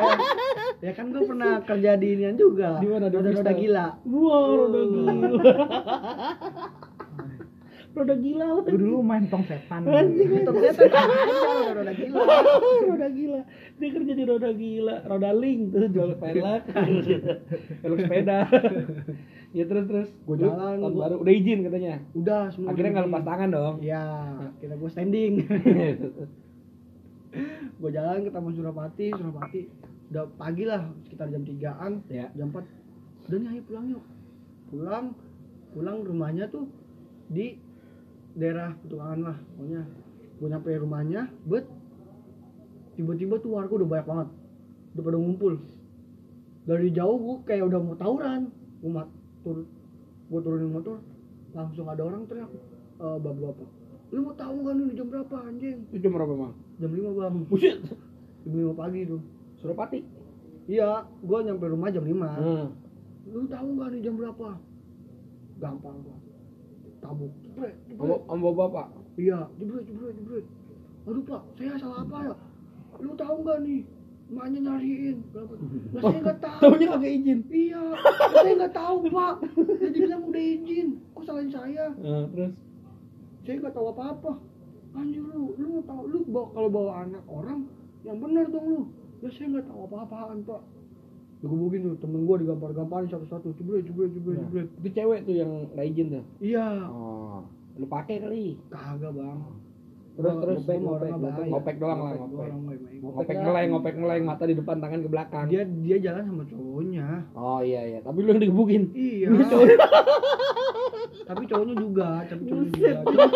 ya 0.85 0.91
kan 0.91 1.05
gua 1.07 1.21
pernah 1.23 1.53
kerja 1.61 1.91
di 1.93 2.07
inian 2.11 2.33
juga 2.33 2.77
Di 2.77 2.87
mana? 2.87 3.05
Di 3.05 3.17
roda 3.17 3.53
gila 3.53 3.87
Wah, 4.03 4.41
roda 4.51 4.79
gila. 4.83 5.13
roda 7.91 8.15
gila 8.15 8.45
Lu 8.63 8.77
dulu 8.77 8.97
main 9.01 9.27
tong 9.27 9.43
setan. 9.43 9.83
Anjing, 9.83 10.29
ternyata 10.41 10.49
udah 10.49 10.71
udah 11.77 11.93
gila. 11.93 12.19
Roda 12.87 13.07
gila. 13.09 13.41
Dia 13.75 13.89
kerja 13.89 14.13
di 14.13 14.23
roda 14.23 14.49
gila. 14.49 14.95
Roda 15.03 15.31
link 15.33 15.61
tuh 15.69 15.87
jual 15.87 16.15
pelek 16.15 16.63
pelek 17.81 17.99
sepeda. 17.99 18.39
Ya 19.51 19.63
terus 19.65 19.85
terus. 19.85 20.09
Gua 20.23 20.35
Lu 20.35 20.47
jalan, 20.47 20.75
tahun 20.79 20.91
gua- 20.91 21.03
baru 21.03 21.15
udah 21.19 21.33
izin 21.33 21.59
katanya? 21.61 21.93
Udah 22.13 22.41
semua 22.49 22.71
akhirnya 22.71 22.91
nggak 22.93 23.05
lepas 23.05 23.23
tangan 23.25 23.49
dong? 23.49 23.75
Iya, 23.81 24.03
kita 24.57 24.73
gue 24.73 24.89
standing. 24.89 25.33
gue 27.81 27.89
jalan 27.89 28.17
ke 28.21 28.29
Taman 28.29 28.53
Surapati, 28.53 29.07
Surapati. 29.09 29.61
Udah 30.07 30.27
pagi 30.35 30.63
lah, 30.63 30.91
sekitar 31.01 31.27
jam 31.27 31.41
3-an, 31.41 32.03
ya. 32.07 32.27
Jam 32.33 32.51
4. 32.51 32.63
Udah 33.27 33.37
nih 33.37 33.49
ayo 33.49 33.61
pulang 33.63 33.85
yuk. 33.89 34.03
Pulang, 34.67 35.05
pulang 35.71 35.97
rumahnya 36.01 36.47
tuh 36.47 36.67
di 37.27 37.55
daerah 38.35 38.75
Petukangan 38.83 39.19
lah, 39.21 39.37
pokoknya. 39.55 39.81
Gue 40.39 40.47
nyampe 40.49 40.69
rumahnya, 40.73 41.21
bet. 41.45 41.65
Tiba-tiba 42.97 43.39
tuh 43.39 43.55
warga 43.55 43.73
udah 43.77 43.87
banyak 43.87 44.07
banget. 44.07 44.29
Udah 44.95 45.03
pada 45.03 45.17
ngumpul. 45.17 45.53
Dari 46.67 46.87
jauh 46.93 47.17
gue 47.17 47.35
kayak 47.47 47.65
udah 47.67 47.79
mau 47.79 47.95
tawuran. 47.97 48.51
Gue 48.81 48.91
mat, 48.91 49.07
turun, 49.45 49.65
gue 50.31 50.39
turunin 50.41 50.71
motor, 50.73 50.97
langsung 51.53 51.85
ada 51.85 52.01
orang 52.01 52.25
teriak, 52.25 52.49
"Eh, 52.97 53.17
bapak-bapak, 53.21 53.69
lu 54.11 54.19
mau 54.27 54.35
tahu 54.35 54.55
nggak 54.63 54.73
nih 54.75 54.95
jam 54.95 55.07
berapa 55.07 55.35
anjing? 55.47 55.77
itu 55.87 55.97
jam 56.03 56.11
berapa 56.11 56.33
bang 56.35 56.53
Jam 56.83 56.91
5 56.91 57.11
bang, 57.15 57.35
buset 57.47 57.77
jam 58.43 58.51
5 58.51 58.73
pagi 58.75 59.01
tuh. 59.07 59.21
Suropati 59.61 59.99
Iya, 60.65 61.05
gua 61.23 61.39
nyampe 61.43 61.65
rumah 61.67 61.89
jam 61.93 62.03
5 62.03 62.29
hmm. 62.41 62.67
Lu 63.31 63.45
tahu 63.47 63.67
nggak 63.77 63.89
nih 63.95 64.01
jam 64.01 64.15
berapa? 64.17 64.49
Gampang 65.61 65.97
gua. 66.03 66.17
Tabuk, 67.01 67.31
jebret, 67.41 67.75
jebret. 67.89 68.21
om 68.29 68.39
bapak 68.41 68.87
Iya, 69.17 69.49
jebret, 69.57 69.83
jebret, 69.83 70.13
jebret. 70.15 70.45
Aduh 71.03 71.23
pak, 71.25 71.41
saya 71.57 71.73
salah 71.75 72.05
apa 72.05 72.17
ya? 72.23 72.35
Lu 73.01 73.11
tahu 73.17 73.35
nggak 73.41 73.59
nih? 73.65 73.81
Emaknya 74.31 74.59
nyariin. 74.63 75.17
Berapa? 75.33 75.53
Lah 75.91 76.01
saya 76.05 76.19
nggak 76.21 76.39
tahu. 76.45 76.59
tahunya 76.63 76.87
kagak 76.87 77.11
izin 77.11 77.39
Iya, 77.49 77.83
saya 78.31 78.53
nggak 78.55 78.73
tahu 78.73 78.95
pak. 79.09 79.35
Dia 79.81 79.89
dibilang 79.89 80.23
udah 80.23 80.43
izin. 80.45 80.87
Kok 81.11 81.23
salahin 81.25 81.49
saya? 81.51 81.85
Nah, 81.97 82.23
terus 82.31 82.53
Saya 83.41 83.55
nggak 83.57 83.73
tahu 83.73 83.87
apa-apa. 83.91 84.31
Anjir 84.91 85.23
lu, 85.23 85.55
lu 85.57 85.81
tahu 85.83 86.01
lu 86.05 86.19
bawa, 86.27 86.47
kalau 86.53 86.69
bawa 86.69 86.91
anak 87.03 87.23
orang 87.25 87.65
yang 88.03 88.21
benar 88.21 88.45
dong 88.47 88.65
lu. 88.69 88.81
Ya 89.19 89.27
saya 89.27 89.47
nggak 89.51 89.65
tahu 89.67 89.79
apa-apaan 89.89 90.37
pak. 90.45 90.61
Digebukin 91.41 91.79
tuh 91.83 91.95
temen 91.97 92.21
gua 92.23 92.37
digampar-gamparin 92.37 93.07
satu-satu. 93.07 93.51
Jebret, 93.53 93.81
jebret, 93.83 94.11
jebret, 94.11 94.35
Nah, 94.35 94.45
jebret. 94.45 94.67
itu 94.77 94.89
cewek 94.91 95.19
tuh 95.23 95.33
yang 95.35 95.51
nggak 95.71 95.85
izin 95.87 96.07
tuh? 96.11 96.23
Iya, 96.39 96.67
oh. 96.85 97.41
Lu 97.73 97.85
pakai 97.85 98.15
kali? 98.19 98.45
Kagak 98.67 99.11
bang. 99.11 99.39
terus 100.11 100.35
terus? 100.37 100.57
ngopek, 100.59 100.77
ngopek 100.77 101.09
ngopek, 101.09 101.45
ngopek, 101.47 101.75
doang 101.79 101.99
lah 101.99 102.13
Ngopek 102.13 102.51
ngopek. 102.99 103.35
ngeleng 103.37 103.69
ngopek 103.71 103.93
ngeleng 103.95 104.23
mata 104.27 104.43
di 104.43 104.53
depan 104.53 104.77
tangan 104.77 104.99
ke 104.99 105.09
belakang. 105.09 105.45
Dia 105.47 105.63
dia 105.63 105.97
jalan 105.99 106.23
sama 106.25 106.43
cowoknya. 106.45 107.07
oh 107.31 107.59
iya 107.59 107.81
iya. 107.87 107.99
Tapi 108.03 108.17
lu 108.19 108.29
yang 108.29 108.43
digebukin 108.43 108.83
Iya. 108.91 109.27
tapi 111.27 111.43
cowoknya 111.47 111.75
juga, 111.75 112.09
tapi 112.27 112.41
cowoknya 112.43 112.69
juga. 112.69 112.91
Cuman, 113.03 113.29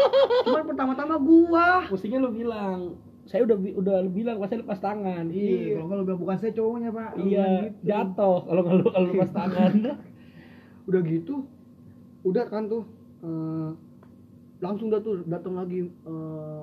cuman 0.44 0.64
pertama-tama 0.68 1.16
gua. 1.18 1.68
Mestinya 1.88 2.18
lu 2.20 2.30
bilang 2.34 2.80
saya 3.26 3.42
udah 3.42 3.58
udah 3.58 3.96
bilang 4.08 4.38
pas 4.38 4.48
saya 4.48 4.62
lepas 4.62 4.78
tangan 4.78 5.26
Iya, 5.30 5.82
kalau 5.82 6.02
nggak 6.06 6.20
bukan 6.22 6.38
saya 6.38 6.52
cowoknya, 6.54 6.90
Pak. 6.94 7.12
Iya 7.18 7.48
gitu. 7.74 7.90
jatuh 7.90 8.38
kalau 8.46 8.62
nggak 8.62 8.94
kalau 8.94 9.08
lepas 9.12 9.32
tangan 9.34 9.74
Udah 10.90 11.02
gitu, 11.02 11.36
udah 12.22 12.46
kan 12.46 12.70
tuh 12.70 12.86
eh, 13.26 13.70
langsung 14.62 14.94
dah 14.94 15.02
tuh 15.02 15.26
datang 15.26 15.58
lagi 15.58 15.90
eh, 15.90 16.62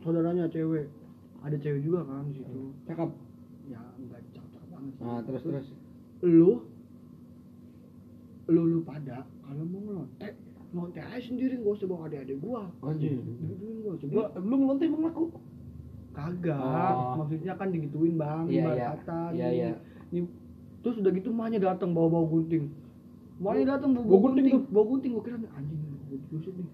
saudaranya 0.00 0.48
cewek. 0.48 0.88
Ada 1.44 1.60
cewek 1.60 1.84
juga 1.84 2.08
kan 2.08 2.24
di 2.26 2.40
situ. 2.40 2.72
cakep 2.88 3.10
Ya 3.68 3.82
enggak 4.00 4.20
cakep 4.32 4.62
banget 4.72 4.92
sih. 4.96 5.02
nah 5.04 5.20
terus 5.20 5.42
terus 5.44 5.66
lu 6.22 6.64
lu 8.48 8.62
lu 8.66 8.78
pada 8.82 9.22
kalau 9.42 9.62
mau 9.62 9.80
ngelontek 9.80 10.34
ngelontek 10.72 11.04
aja 11.04 11.20
sendiri 11.20 11.54
gak 11.58 11.74
usah 11.78 11.86
bawa 11.86 12.08
adik-adik 12.08 12.38
gua 12.40 12.62
anjir 12.82 13.14
digituin 13.38 13.76
gua 13.82 13.92
lu 13.94 13.98
coba 14.02 14.22
lu 14.40 14.54
ngelontek 14.56 14.86
emang 14.88 15.02
laku 15.08 15.24
kagak 16.12 16.92
Oh. 16.92 17.16
maksudnya 17.18 17.52
kan 17.56 17.68
digituin 17.68 18.14
bang 18.14 18.44
Iya, 18.46 18.60
ibarat 18.60 18.76
iya. 18.76 18.86
kata 18.94 19.20
Iya, 19.32 19.48
gini. 19.48 19.58
iya. 19.58 19.70
Nih, 20.12 20.22
terus 20.80 20.96
udah 21.00 21.12
gitu 21.12 21.30
mahnya 21.32 21.58
datang 21.58 21.90
bawa 21.92 22.08
bawa 22.10 22.26
gunting 22.28 22.68
mahnya 23.40 23.64
datang 23.74 23.90
bawa, 23.96 24.04
Bawa 24.04 24.20
gunting 24.22 24.44
gunting 24.46 24.60
bawa 24.68 24.84
gunting 24.86 25.10
gua 25.12 25.24
kira 25.24 25.36
nih, 25.38 25.50
anjing 25.56 25.80
busuk 26.28 26.54
nih 26.54 26.68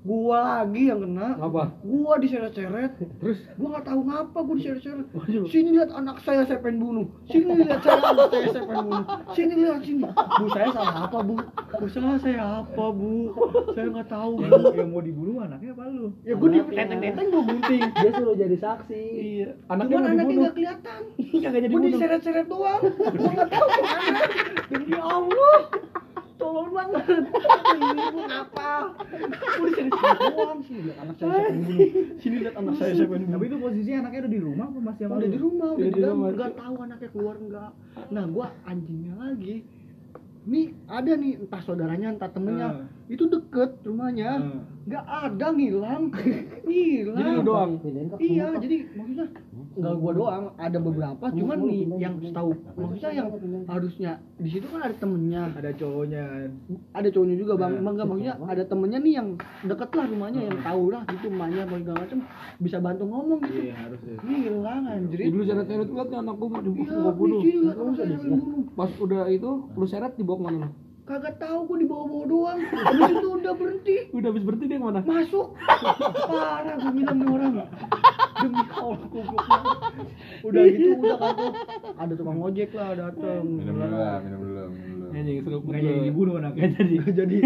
gua 0.00 0.64
lagi 0.64 0.88
yang 0.88 1.04
kena. 1.04 1.36
Apa? 1.36 1.62
Gua 1.84 2.16
diseret-seret. 2.16 2.92
Terus? 3.20 3.38
Gua 3.60 3.68
nggak 3.76 3.84
tahu 3.84 4.00
ngapa 4.08 4.38
gua 4.40 4.54
diseret-seret. 4.56 5.06
Sini 5.52 5.68
lihat 5.76 5.90
anak 5.92 6.24
saya 6.24 6.42
saya 6.48 6.58
pengen 6.64 6.80
bunuh. 6.80 7.06
Sini 7.28 7.52
lihat 7.60 7.84
saya 7.84 8.00
anak 8.00 8.28
saya 8.32 8.48
saya 8.48 8.64
pengen 8.64 8.84
bunuh. 8.88 9.06
Sini 9.36 9.54
lihat 9.60 9.80
sini. 9.84 10.04
Bu 10.08 10.46
saya 10.56 10.68
salah 10.72 10.94
apa 11.04 11.18
bu? 11.20 11.34
Bu 11.76 11.86
salah 11.92 12.16
saya 12.16 12.42
apa 12.64 12.84
bu? 12.96 13.12
Saya 13.76 13.86
nggak 13.92 14.08
tahu 14.08 14.30
bu. 14.40 14.42
Yang, 14.48 14.74
yang 14.80 14.88
mau 14.88 15.02
dibunuh 15.04 15.36
anaknya 15.44 15.70
apa 15.76 15.84
lu? 15.92 16.06
ya 16.24 16.34
gua 16.36 16.48
di 16.48 16.58
teteng-teteng 16.64 17.26
gua 17.28 17.42
gunting. 17.44 17.82
Dia 18.00 18.10
suruh 18.16 18.36
jadi 18.36 18.56
saksi. 18.56 19.02
iya. 19.20 19.48
Anaknya 19.68 19.94
cuman 20.00 20.04
anaknya 20.08 20.24
dibunuh. 20.24 20.40
nggak 20.40 20.54
kelihatan. 20.56 21.00
Jadi 21.52 21.66
gua 21.68 21.80
diseret-seret 21.84 22.46
doang. 22.48 22.82
Gua 23.20 23.30
nggak 23.36 23.48
tahu. 23.52 23.68
Ke 23.68 23.82
mana 23.84 24.20
demi 24.70 24.94
allah 24.96 25.58
tolong 26.40 26.70
banget. 26.72 27.04
Ini 27.70 28.04
bu 28.10 28.20
apa 28.26 28.70
gua 29.60 29.70
diseret-seret 29.76 30.18
doang. 30.32 30.58
Sini 30.64 30.80
lihat 30.88 30.96
anak 31.04 31.14
saya 31.20 31.32
saya 31.36 31.44
pengen 31.44 31.62
bunuh 31.68 31.88
sini 32.16 32.36
lihat 32.40 32.54
anak 32.56 32.74
saya 32.80 32.92
saya 32.96 33.06
pengen 33.06 33.22
bunuh 33.28 33.36
Tapi 33.36 33.44
itu 33.44 33.56
posisinya 33.60 33.98
anaknya 34.00 34.20
udah 34.24 34.32
di 34.32 34.40
rumah 34.40 34.66
apa 34.72 34.78
masih 34.80 35.02
sama 35.04 35.14
udah 35.20 35.30
di 35.30 35.38
rumah 35.38 35.68
udah 35.70 35.80
Udah 35.80 35.92
di 35.92 36.02
rumah. 36.02 36.28
nggak 36.32 36.52
tahu 36.56 36.74
anaknya 36.80 37.08
keluar 37.12 37.36
nggak. 37.36 37.70
Nah 38.10 38.24
gua 38.32 38.46
anjingnya 38.64 39.14
lagi. 39.20 39.56
Nih 40.48 40.66
ada 40.88 41.12
nih 41.14 41.32
entah 41.36 41.60
saudaranya 41.60 42.08
entah 42.16 42.30
temennya 42.32 42.68
itu 43.10 43.26
deket 43.26 43.82
rumahnya. 43.82 44.38
Hmm. 44.38 44.62
nggak 44.80 45.06
ada 45.06 45.46
ngilang. 45.54 46.04
Hilang 46.70 47.18
jadi 47.18 47.30
lu 47.34 47.42
doang? 47.42 47.70
Iya 48.22 48.46
jadi 48.62 48.76
maksudnya 48.94 49.26
nggak 49.70 49.94
gua 49.98 50.12
doang 50.14 50.44
ada 50.54 50.78
beberapa. 50.78 51.24
Cuman 51.34 51.58
nih 51.66 51.80
yang 51.98 52.14
tahu 52.30 52.54
maksudnya 52.78 53.10
yang 53.12 53.28
harusnya 53.66 54.12
di 54.38 54.48
situ 54.50 54.66
kan 54.70 54.86
ada 54.86 54.94
temennya. 54.94 55.50
Ada 55.58 55.70
cowoknya. 55.74 56.24
ada 56.94 57.08
cowoknya 57.10 57.36
juga 57.36 57.52
bang. 57.58 57.72
Nah. 57.76 57.80
emang 57.82 57.94
nggak 57.98 58.08
maksudnya 58.08 58.34
ada 58.46 58.62
temennya 58.66 58.98
nih 59.02 59.14
yang 59.18 59.28
deket 59.66 59.90
lah 59.94 60.06
rumahnya 60.06 60.40
yang 60.46 60.58
tahu 60.62 60.82
lah 60.94 61.02
gitu 61.10 61.26
emaknya 61.30 61.62
apa 61.66 61.74
segala 61.82 61.98
macem 62.06 62.18
bisa 62.62 62.76
bantu 62.78 63.04
ngomong 63.10 63.40
gitu. 63.46 63.60
Iya, 63.70 63.74
harus 63.74 64.00
ya. 64.06 64.16
hilang 64.22 64.82
anjir 64.86 65.18
jadi 65.18 65.34
lu 65.34 65.42
seret-seret 65.44 65.88
lihat 65.90 66.08
nih 66.08 66.18
anakku 66.22 66.44
mau 66.46 66.62
dibunuh 66.62 67.40
Iya, 67.40 67.70
anak 67.74 68.74
pas 68.78 68.90
udah 68.96 69.22
itu 69.28 69.50
lu 69.74 69.86
seret 69.86 70.12
dibawa 70.14 70.38
ke 70.38 70.44
mana 70.46 70.68
Kagak 71.10 71.42
tahu 71.42 71.66
gua 71.66 71.78
dibawa-bawa 71.82 72.24
doang. 72.30 72.58
Habis 72.70 73.18
itu 73.18 73.28
udah 73.34 73.52
berhenti. 73.58 73.96
udah 74.14 74.28
habis 74.30 74.46
berhenti 74.46 74.70
dia 74.70 74.78
ke 74.78 74.86
mana 74.86 75.02
Masuk. 75.02 75.58
Parah 76.30 76.74
gua 76.78 76.92
bilang 76.94 77.16
nih 77.18 77.28
orang. 77.34 77.52
Demi 78.38 78.62
Allah 78.70 79.08
goblok. 79.10 79.42
Udah 80.46 80.62
gitu 80.70 80.90
udah 81.02 81.18
tuh. 81.34 81.52
Ada 81.98 82.12
tukang 82.14 82.38
ojek 82.38 82.70
lah 82.78 82.94
dateng. 82.94 83.42
Minum 83.42 83.74
dulu 83.74 83.96
lah, 83.98 84.16
minum 84.22 84.38
dulu, 84.38 84.54
minum 84.54 84.69
dulu. 84.69 84.69
Anjing 85.32 85.42
seru 85.42 85.58
Nggak 85.62 85.80
jadi 85.80 86.00
dibunuh 86.02 86.34
anaknya. 86.36 86.60
Nggak 86.60 86.74
jadi 86.76 86.94
Nggak 86.96 87.14
jadi. 87.20 87.36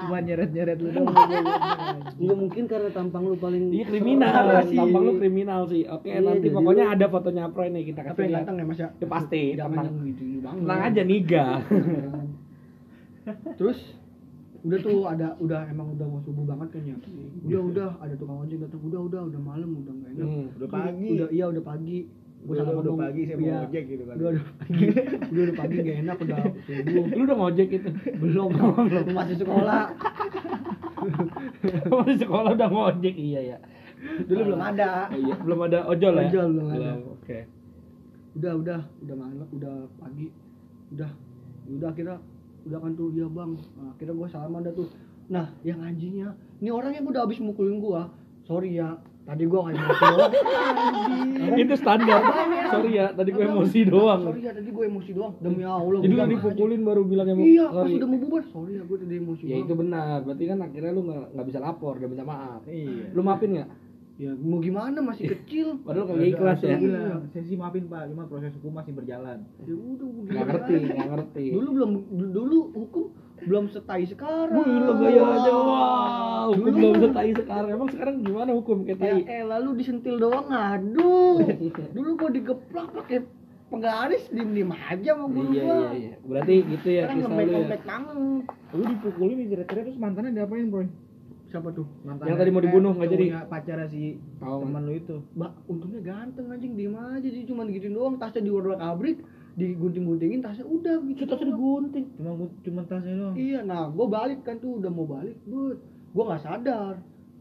Cuma 0.00 0.16
nyeret-nyeret 0.18 0.78
lu 0.78 0.88
doang. 0.88 1.12
Nggak 2.16 2.36
mungkin 2.38 2.64
karena 2.64 2.88
tampang 2.90 3.22
lu 3.22 3.36
paling 3.36 3.64
Iya 3.68 3.84
kriminal, 3.86 4.32
sih. 4.62 4.74
tampang 4.74 5.02
lu 5.02 5.12
kriminal 5.14 5.60
sih. 5.66 5.82
Oke, 5.86 6.08
Iya, 6.08 6.20
nanti 6.22 6.48
pokoknya 6.48 6.84
lu- 6.84 6.92
ada 6.94 7.06
fotonya 7.06 7.44
Proy 7.48 7.68
nih 7.68 7.82
kita 7.86 8.00
Tapi 8.00 8.08
kasih 8.08 8.16
yang 8.16 8.30
lihat. 8.30 8.40
ganteng 8.42 8.56
ya 8.56 8.64
Mas 8.64 8.78
ya. 8.78 8.88
Ya 8.94 9.06
pasti, 9.06 9.42
tenang. 9.52 9.86
gitu. 10.06 10.24
Tenang 10.40 10.80
aja 10.82 11.02
niga. 11.02 11.46
Terus 13.56 13.78
udah 14.60 14.78
tuh 14.78 15.00
ada 15.06 15.28
udah 15.38 15.60
emang 15.66 15.88
udah 15.90 16.06
mau 16.06 16.20
subuh 16.20 16.44
banget 16.44 16.68
kan 16.70 16.82
ya. 16.82 16.96
Udah 17.42 17.60
udah 17.62 17.90
ada 17.98 18.14
tukang 18.14 18.40
ojek 18.40 18.58
datang. 18.58 18.80
Udah 18.82 19.00
udah 19.02 19.20
udah 19.26 19.40
malam 19.40 19.70
udah 19.74 19.92
enggak 19.94 20.10
enak. 20.14 20.26
Hmm. 20.26 20.46
Udah 20.54 20.68
pagi. 20.70 21.08
Udah 21.10 21.28
iya 21.30 21.44
udah 21.46 21.62
pagi. 21.62 21.98
Udah, 22.40 22.64
salah 22.64 22.80
udah 22.80 22.94
pagi 22.96 23.20
saya 23.22 23.36
mau 23.36 23.44
Iya. 23.44 23.58
ojek 23.62 23.84
gitu 23.86 24.02
kan. 24.04 24.14
Udah 24.16 24.28
udah 24.30 24.44
pagi. 24.56 24.84
Udah 25.30 25.42
udah 25.42 25.56
pagi 25.56 25.76
gak 25.78 25.96
enak 26.00 26.16
udah 26.18 26.38
subuh. 26.64 27.04
Lu 27.10 27.22
udah 27.22 27.36
ngojek 27.38 27.68
itu. 27.70 27.88
belum 28.16 28.48
belum 28.50 29.06
masih 29.12 29.36
sekolah 29.36 29.82
Masih 31.86 32.16
sekolah 32.18 32.50
udah 32.52 32.68
ngojek 32.68 33.14
iya 33.14 33.40
ya. 33.46 33.58
dulu 34.24 34.40
belum 34.48 34.62
ada 34.64 34.88
Oh, 35.06 35.18
iya, 35.18 35.34
belum 35.36 35.60
ada 35.62 35.78
ojol 35.84 36.12
ya? 36.14 36.24
Ojol 36.26 36.46
belum 36.50 36.68
ada. 36.70 36.90
Oke. 37.12 37.38
udah 38.30 38.52
udah 38.56 38.80
udah 39.02 39.16
malam 39.18 39.48
udah 39.50 39.74
pagi 39.98 40.30
udah 40.88 41.10
udah 41.68 41.90
kira 41.92 42.14
udah 42.62 42.78
kan 42.78 42.92
tuh 42.94 43.10
iya 43.10 43.26
bang 43.26 43.50
nah, 43.74 43.92
kira 43.96 44.12
gua 44.12 44.24
salaman 44.24 44.62
dah 44.62 44.72
tuh 44.72 44.86
nah 45.26 45.52
yang 45.60 45.82
anjingnya 45.82 46.32
ini 46.56 46.70
orang 46.70 46.94
yang 46.94 47.04
udah 47.04 47.26
habis 47.26 47.36
mukulin 47.38 47.76
gua 47.76 48.08
sorry 48.40 48.72
ya 48.72 48.96
Tadi 49.30 49.46
gua 49.46 49.60
kayak 49.70 49.78
emosi 49.78 50.06
doang. 50.10 50.32
Itu 51.54 51.74
standar. 51.78 52.20
Sorry 52.70 52.90
ya, 52.98 53.06
tadi 53.14 53.30
gue 53.30 53.44
emosi 53.46 53.80
doang. 53.86 54.20
Sorry 54.26 54.40
ya, 54.42 54.50
tadi 54.50 54.70
gua 54.74 54.84
emosi 54.90 55.10
doang. 55.14 55.32
Demi 55.38 55.62
Allah. 55.62 56.00
Jadi 56.02 56.14
gua 56.18 56.26
lu 56.26 56.32
dipukulin 56.34 56.80
baru 56.82 57.02
bilang 57.06 57.28
emosi. 57.30 57.46
Iya, 57.54 57.66
pas 57.70 57.86
udah 57.94 58.08
mau 58.10 58.18
bubar. 58.18 58.42
Sorry 58.50 58.72
ya, 58.74 58.82
gua 58.82 58.98
tadi 58.98 59.14
emosi 59.22 59.42
Ya 59.46 59.56
itu 59.62 59.74
benar. 59.78 60.26
Berarti 60.26 60.44
kan 60.50 60.58
akhirnya 60.66 60.90
lu 60.90 61.02
nggak 61.06 61.24
nggak 61.38 61.46
bisa 61.46 61.58
lapor, 61.62 61.94
nggak 62.02 62.10
minta 62.10 62.26
maaf. 62.26 62.62
Iya. 62.66 63.14
Lu 63.14 63.22
maafin 63.22 63.50
nggak? 63.54 63.70
Ya 64.20 64.30
mau 64.34 64.58
gimana 64.58 64.98
masih 64.98 65.24
kecil. 65.30 65.78
Padahal 65.86 66.10
kagak 66.10 66.28
ikhlas 66.34 66.60
ya. 66.66 66.76
Saya 67.30 67.44
sih 67.46 67.54
maafin 67.54 67.86
pak, 67.86 68.10
cuma 68.10 68.26
proses 68.26 68.50
hukum 68.58 68.82
masih 68.82 68.92
berjalan. 68.98 69.46
Ya 69.62 69.74
udah 69.78 70.08
gua 70.10 70.22
Nggak 70.26 70.44
ngerti, 70.50 70.74
nggak 70.90 71.08
ngerti. 71.14 71.44
Dulu 71.54 71.68
belum 71.70 71.90
dulu 72.34 72.58
hukum 72.74 73.04
belum 73.42 73.64
setai 73.66 74.04
sekarang. 74.04 74.52
Wih, 74.54 74.78
lo 74.80 74.92
gaya 74.96 75.22
aja. 75.24 75.50
Wah, 75.50 76.44
hukum 76.50 76.70
belum 76.70 76.92
bisa 76.94 77.08
tai 77.10 77.30
sekarang. 77.32 77.68
Emang 77.70 77.88
sekarang 77.88 78.14
gimana 78.20 78.50
hukum 78.50 78.82
kayak 78.82 78.98
tai? 78.98 79.08
Ya 79.18 79.24
eh 79.30 79.42
lalu 79.42 79.68
disentil 79.76 80.16
doang 80.16 80.48
aduh. 80.48 81.40
Dulu 81.96 82.10
gua 82.16 82.30
digeplak 82.30 82.88
pakai 82.94 83.18
penggaris 83.66 84.26
diem-diem 84.28 84.66
aja 84.68 85.10
sama 85.14 85.26
guru 85.26 85.48
Iya 85.48 85.62
gua. 85.62 85.74
iya 85.76 85.90
iya. 85.94 86.14
Berarti 86.20 86.54
gitu 86.66 86.88
ya 86.88 87.02
Sekarang 87.06 87.18
kisah 87.18 87.30
lu 87.30 87.40
ya. 87.40 87.78
banget. 87.78 88.42
Lu 88.70 88.82
dipukulin 88.84 89.36
dijerat-jerat 89.40 89.84
terus 89.84 89.96
mantannya 89.96 90.30
diapain 90.32 90.66
bro? 90.66 90.84
Siapa 91.46 91.68
tuh? 91.70 91.86
Mantannya 92.04 92.30
Yang 92.30 92.38
tadi 92.38 92.50
mau 92.50 92.62
dibunuh, 92.62 92.92
nggak 92.92 93.10
jadi? 93.10 93.26
pacarnya 93.44 93.86
si 93.86 94.14
Oh, 94.38 94.62
teman 94.62 94.82
lu 94.84 94.94
itu. 94.94 95.16
Mbak, 95.32 95.52
untungnya 95.66 96.00
ganteng 96.00 96.46
anjing 96.46 96.74
diem 96.74 96.94
aja 96.94 97.22
dia 97.22 97.42
cuma 97.44 97.62
digituin 97.64 97.90
doang 97.90 98.14
tasnya 98.16 98.42
diurak 98.42 98.78
abrik 98.78 99.18
digunting-guntingin 99.60 100.40
tasnya 100.40 100.64
udah 100.64 101.04
gitu 101.04 101.28
tasnya 101.28 101.52
digunting 101.52 102.06
Cuma 102.16 102.32
cuma 102.64 102.80
tasnya 102.84 103.14
doang. 103.14 103.34
iya 103.36 103.60
nah 103.60 103.86
gue 103.86 104.06
balik 104.08 104.40
kan 104.42 104.56
tuh 104.56 104.80
udah 104.80 104.88
mau 104.88 105.04
balik 105.04 105.36
buat. 105.44 105.76
Gue 106.10 106.24
nggak 106.26 106.42
sadar. 106.42 106.94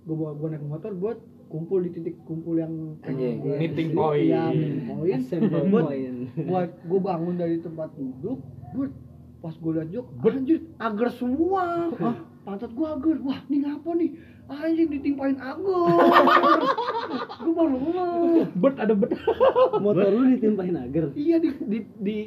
Gue 0.04 0.14
bawa 0.14 0.36
gue 0.36 0.48
naik 0.52 0.62
motor 0.62 0.92
buat 0.94 1.18
kumpul 1.50 1.82
di 1.82 1.90
titik 1.90 2.22
kumpul 2.24 2.62
yang 2.62 3.00
Anjing, 3.02 3.42
meeting 3.42 3.98
point. 3.98 4.30
meeting 4.54 4.86
point. 4.86 5.24
Buat 5.74 5.90
buat 6.46 6.70
gue 6.86 7.00
bangun 7.02 7.36
dari 7.36 7.58
tempat 7.58 7.90
duduk 7.98 8.38
buat 8.70 8.92
pas 9.40 9.56
gue 9.56 9.72
liat 9.72 9.90
jok 9.90 10.06
anjir 10.22 10.60
agar 10.78 11.10
semua 11.10 11.90
pantat 12.60 12.76
gue 12.76 12.88
agar 12.92 13.18
wah 13.24 13.40
ini 13.48 13.58
ngapa 13.64 13.90
nih 13.96 14.10
anjing 14.52 14.90
ditimpain 14.92 15.40
agar 15.40 15.88
gue 17.40 17.54
baru 17.56 17.76
ngeh 17.80 18.48
Bet 18.60 18.76
ada 18.76 18.94
bet. 19.00 19.16
Motor 19.80 20.12
lu 20.12 20.36
ditimpain 20.36 20.76
agar. 20.76 21.16
Iya 21.16 21.40
di 21.40 21.50
di 21.64 21.80
di 22.04 22.18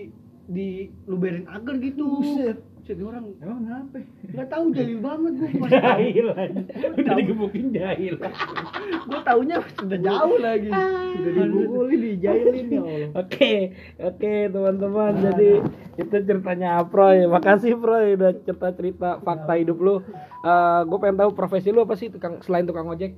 di 0.49 0.69
luberin 1.05 1.45
agar 1.53 1.77
gitu. 1.85 2.25
Buset. 2.25 2.65
Dia 2.83 2.99
orang 2.99 3.25
Emang 3.39 3.63
kenapa? 3.63 3.99
nggak 4.27 4.49
tahu 4.51 4.65
jahil 4.75 4.99
banget 4.99 5.33
gue 5.39 5.51
pas. 5.63 5.71
Jahil 5.87 6.27
aja. 6.35 6.61
Udah 6.99 7.15
digebukin 7.15 7.67
jahil. 7.71 8.15
Gue 9.09 9.21
taunya 9.23 9.57
sudah 9.79 9.99
jauh 10.03 10.37
lagi. 10.43 10.67
Udah 10.67 11.47
dipukulin, 11.47 11.99
dijailin 12.03 12.67
ya 12.67 12.81
Allah. 12.83 13.11
Oke, 13.23 13.53
oke 14.03 14.33
teman-teman. 14.51 15.13
Jadi 15.15 15.51
itu 15.95 16.17
ceritanya 16.27 16.83
Proy. 16.83 17.23
Makasih 17.31 17.79
Proy 17.79 18.19
udah 18.19 18.35
cerita-cerita 18.43 19.23
fakta 19.23 19.55
hidup 19.63 19.79
lu. 19.79 19.97
Eh 20.43 20.81
gue 20.83 20.99
pengen 20.99 21.23
tahu 21.23 21.31
profesi 21.39 21.71
lu 21.71 21.87
apa 21.87 21.95
sih 21.95 22.11
tukang 22.11 22.43
selain 22.43 22.67
tukang 22.67 22.91
ojek? 22.91 23.15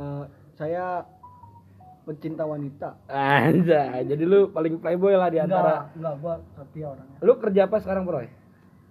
Eh, 0.00 0.24
saya 0.56 1.04
pecinta 2.08 2.48
wanita. 2.48 2.96
Anjay, 3.12 4.08
jadi 4.08 4.24
lu 4.24 4.48
paling 4.48 4.80
playboy 4.80 5.12
lah 5.12 5.28
di 5.28 5.44
antara. 5.44 5.92
Enggak, 5.92 6.00
enggak 6.00 6.14
gua 6.24 6.34
setia 6.56 6.86
orangnya. 6.88 7.18
Lu 7.20 7.32
kerja 7.36 7.60
apa 7.68 7.76
sekarang 7.84 8.08
Proy? 8.08 8.47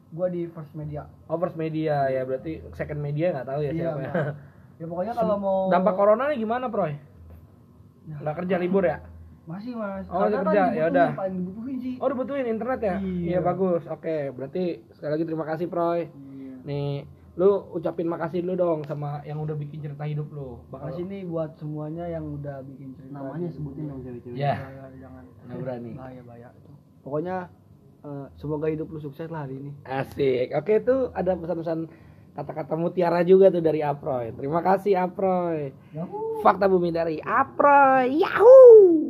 Gua 0.08 0.28
di 0.32 0.48
First 0.48 0.72
Media. 0.72 1.04
Oh, 1.28 1.36
first 1.36 1.60
media 1.60 2.08
ya 2.08 2.24
berarti 2.24 2.64
second 2.74 3.00
media 3.04 3.36
nggak 3.36 3.48
tahu 3.48 3.60
ya 3.60 3.72
Iya, 3.72 3.82
siapa 3.92 4.00
ya. 4.02 4.14
Ya 4.78 4.86
pokoknya 4.86 5.14
kalau 5.18 5.36
mau 5.42 5.58
Dampak 5.74 5.94
corona 5.98 6.24
nih 6.32 6.38
gimana 6.40 6.66
Proy? 6.70 6.94
Nggak 8.08 8.36
kerja 8.44 8.56
libur 8.56 8.84
ya? 8.88 9.04
masih 9.48 9.80
Mas. 9.80 10.04
Oh, 10.12 10.28
masih 10.28 10.44
Karena 10.44 10.52
kerja, 10.52 10.64
ya 10.76 10.84
udah. 10.92 11.10
Paling 11.16 11.36
dibutuhin 11.40 11.78
sih. 11.80 11.94
Oh 12.04 12.08
dibutuhin 12.12 12.46
internet 12.52 12.80
ya? 12.84 12.96
Iya. 13.00 13.40
bagus. 13.40 13.88
Oke, 13.88 14.36
berarti 14.36 14.84
sekali 14.92 15.12
lagi 15.16 15.24
terima 15.24 15.46
kasih 15.48 15.72
Proy. 15.72 16.12
Iya. 16.12 16.56
Nih, 16.68 17.08
lu 17.40 17.64
ucapin 17.72 18.12
makasih 18.12 18.44
dulu 18.44 18.54
dong 18.60 18.80
sama 18.84 19.24
yang 19.24 19.40
udah 19.40 19.56
bikin 19.56 19.80
cerita 19.80 20.04
hidup 20.04 20.28
lu. 20.36 20.60
Bakal 20.68 20.92
Makasih 20.92 21.04
nih 21.08 21.22
buat 21.24 21.56
semuanya 21.56 22.12
yang 22.12 22.28
udah 22.28 22.60
bikin 22.68 22.92
cerita. 23.00 23.16
Namanya 23.16 23.48
sebutin 23.48 23.84
dong 23.88 24.04
cewek-cewek. 24.04 24.36
Ya, 24.36 24.56
Jangan, 24.60 24.92
jangan. 25.00 25.24
nggak 25.48 25.58
berani. 25.64 25.92
Bahaya, 25.96 26.22
bahaya. 26.28 26.50
Pokoknya 27.08 27.36
eh, 28.08 28.26
semoga 28.40 28.72
hidup 28.72 28.88
lu 28.88 29.04
sukses 29.04 29.28
lah 29.28 29.44
hari 29.44 29.60
ini. 29.60 29.72
Asik. 29.84 30.56
Oke, 30.56 30.80
itu 30.80 31.12
ada 31.12 31.36
pesan-pesan 31.36 31.92
kata-kata 32.38 32.78
mutiara 32.78 33.26
juga 33.26 33.50
tuh 33.52 33.66
dari 33.66 33.84
Aproy. 33.84 34.32
Terima 34.32 34.64
kasih 34.64 34.96
Aproy. 34.96 35.74
Fakta 36.46 36.70
bumi 36.70 36.94
dari 36.94 37.20
Aproy. 37.20 38.22
Yahoo! 38.22 39.07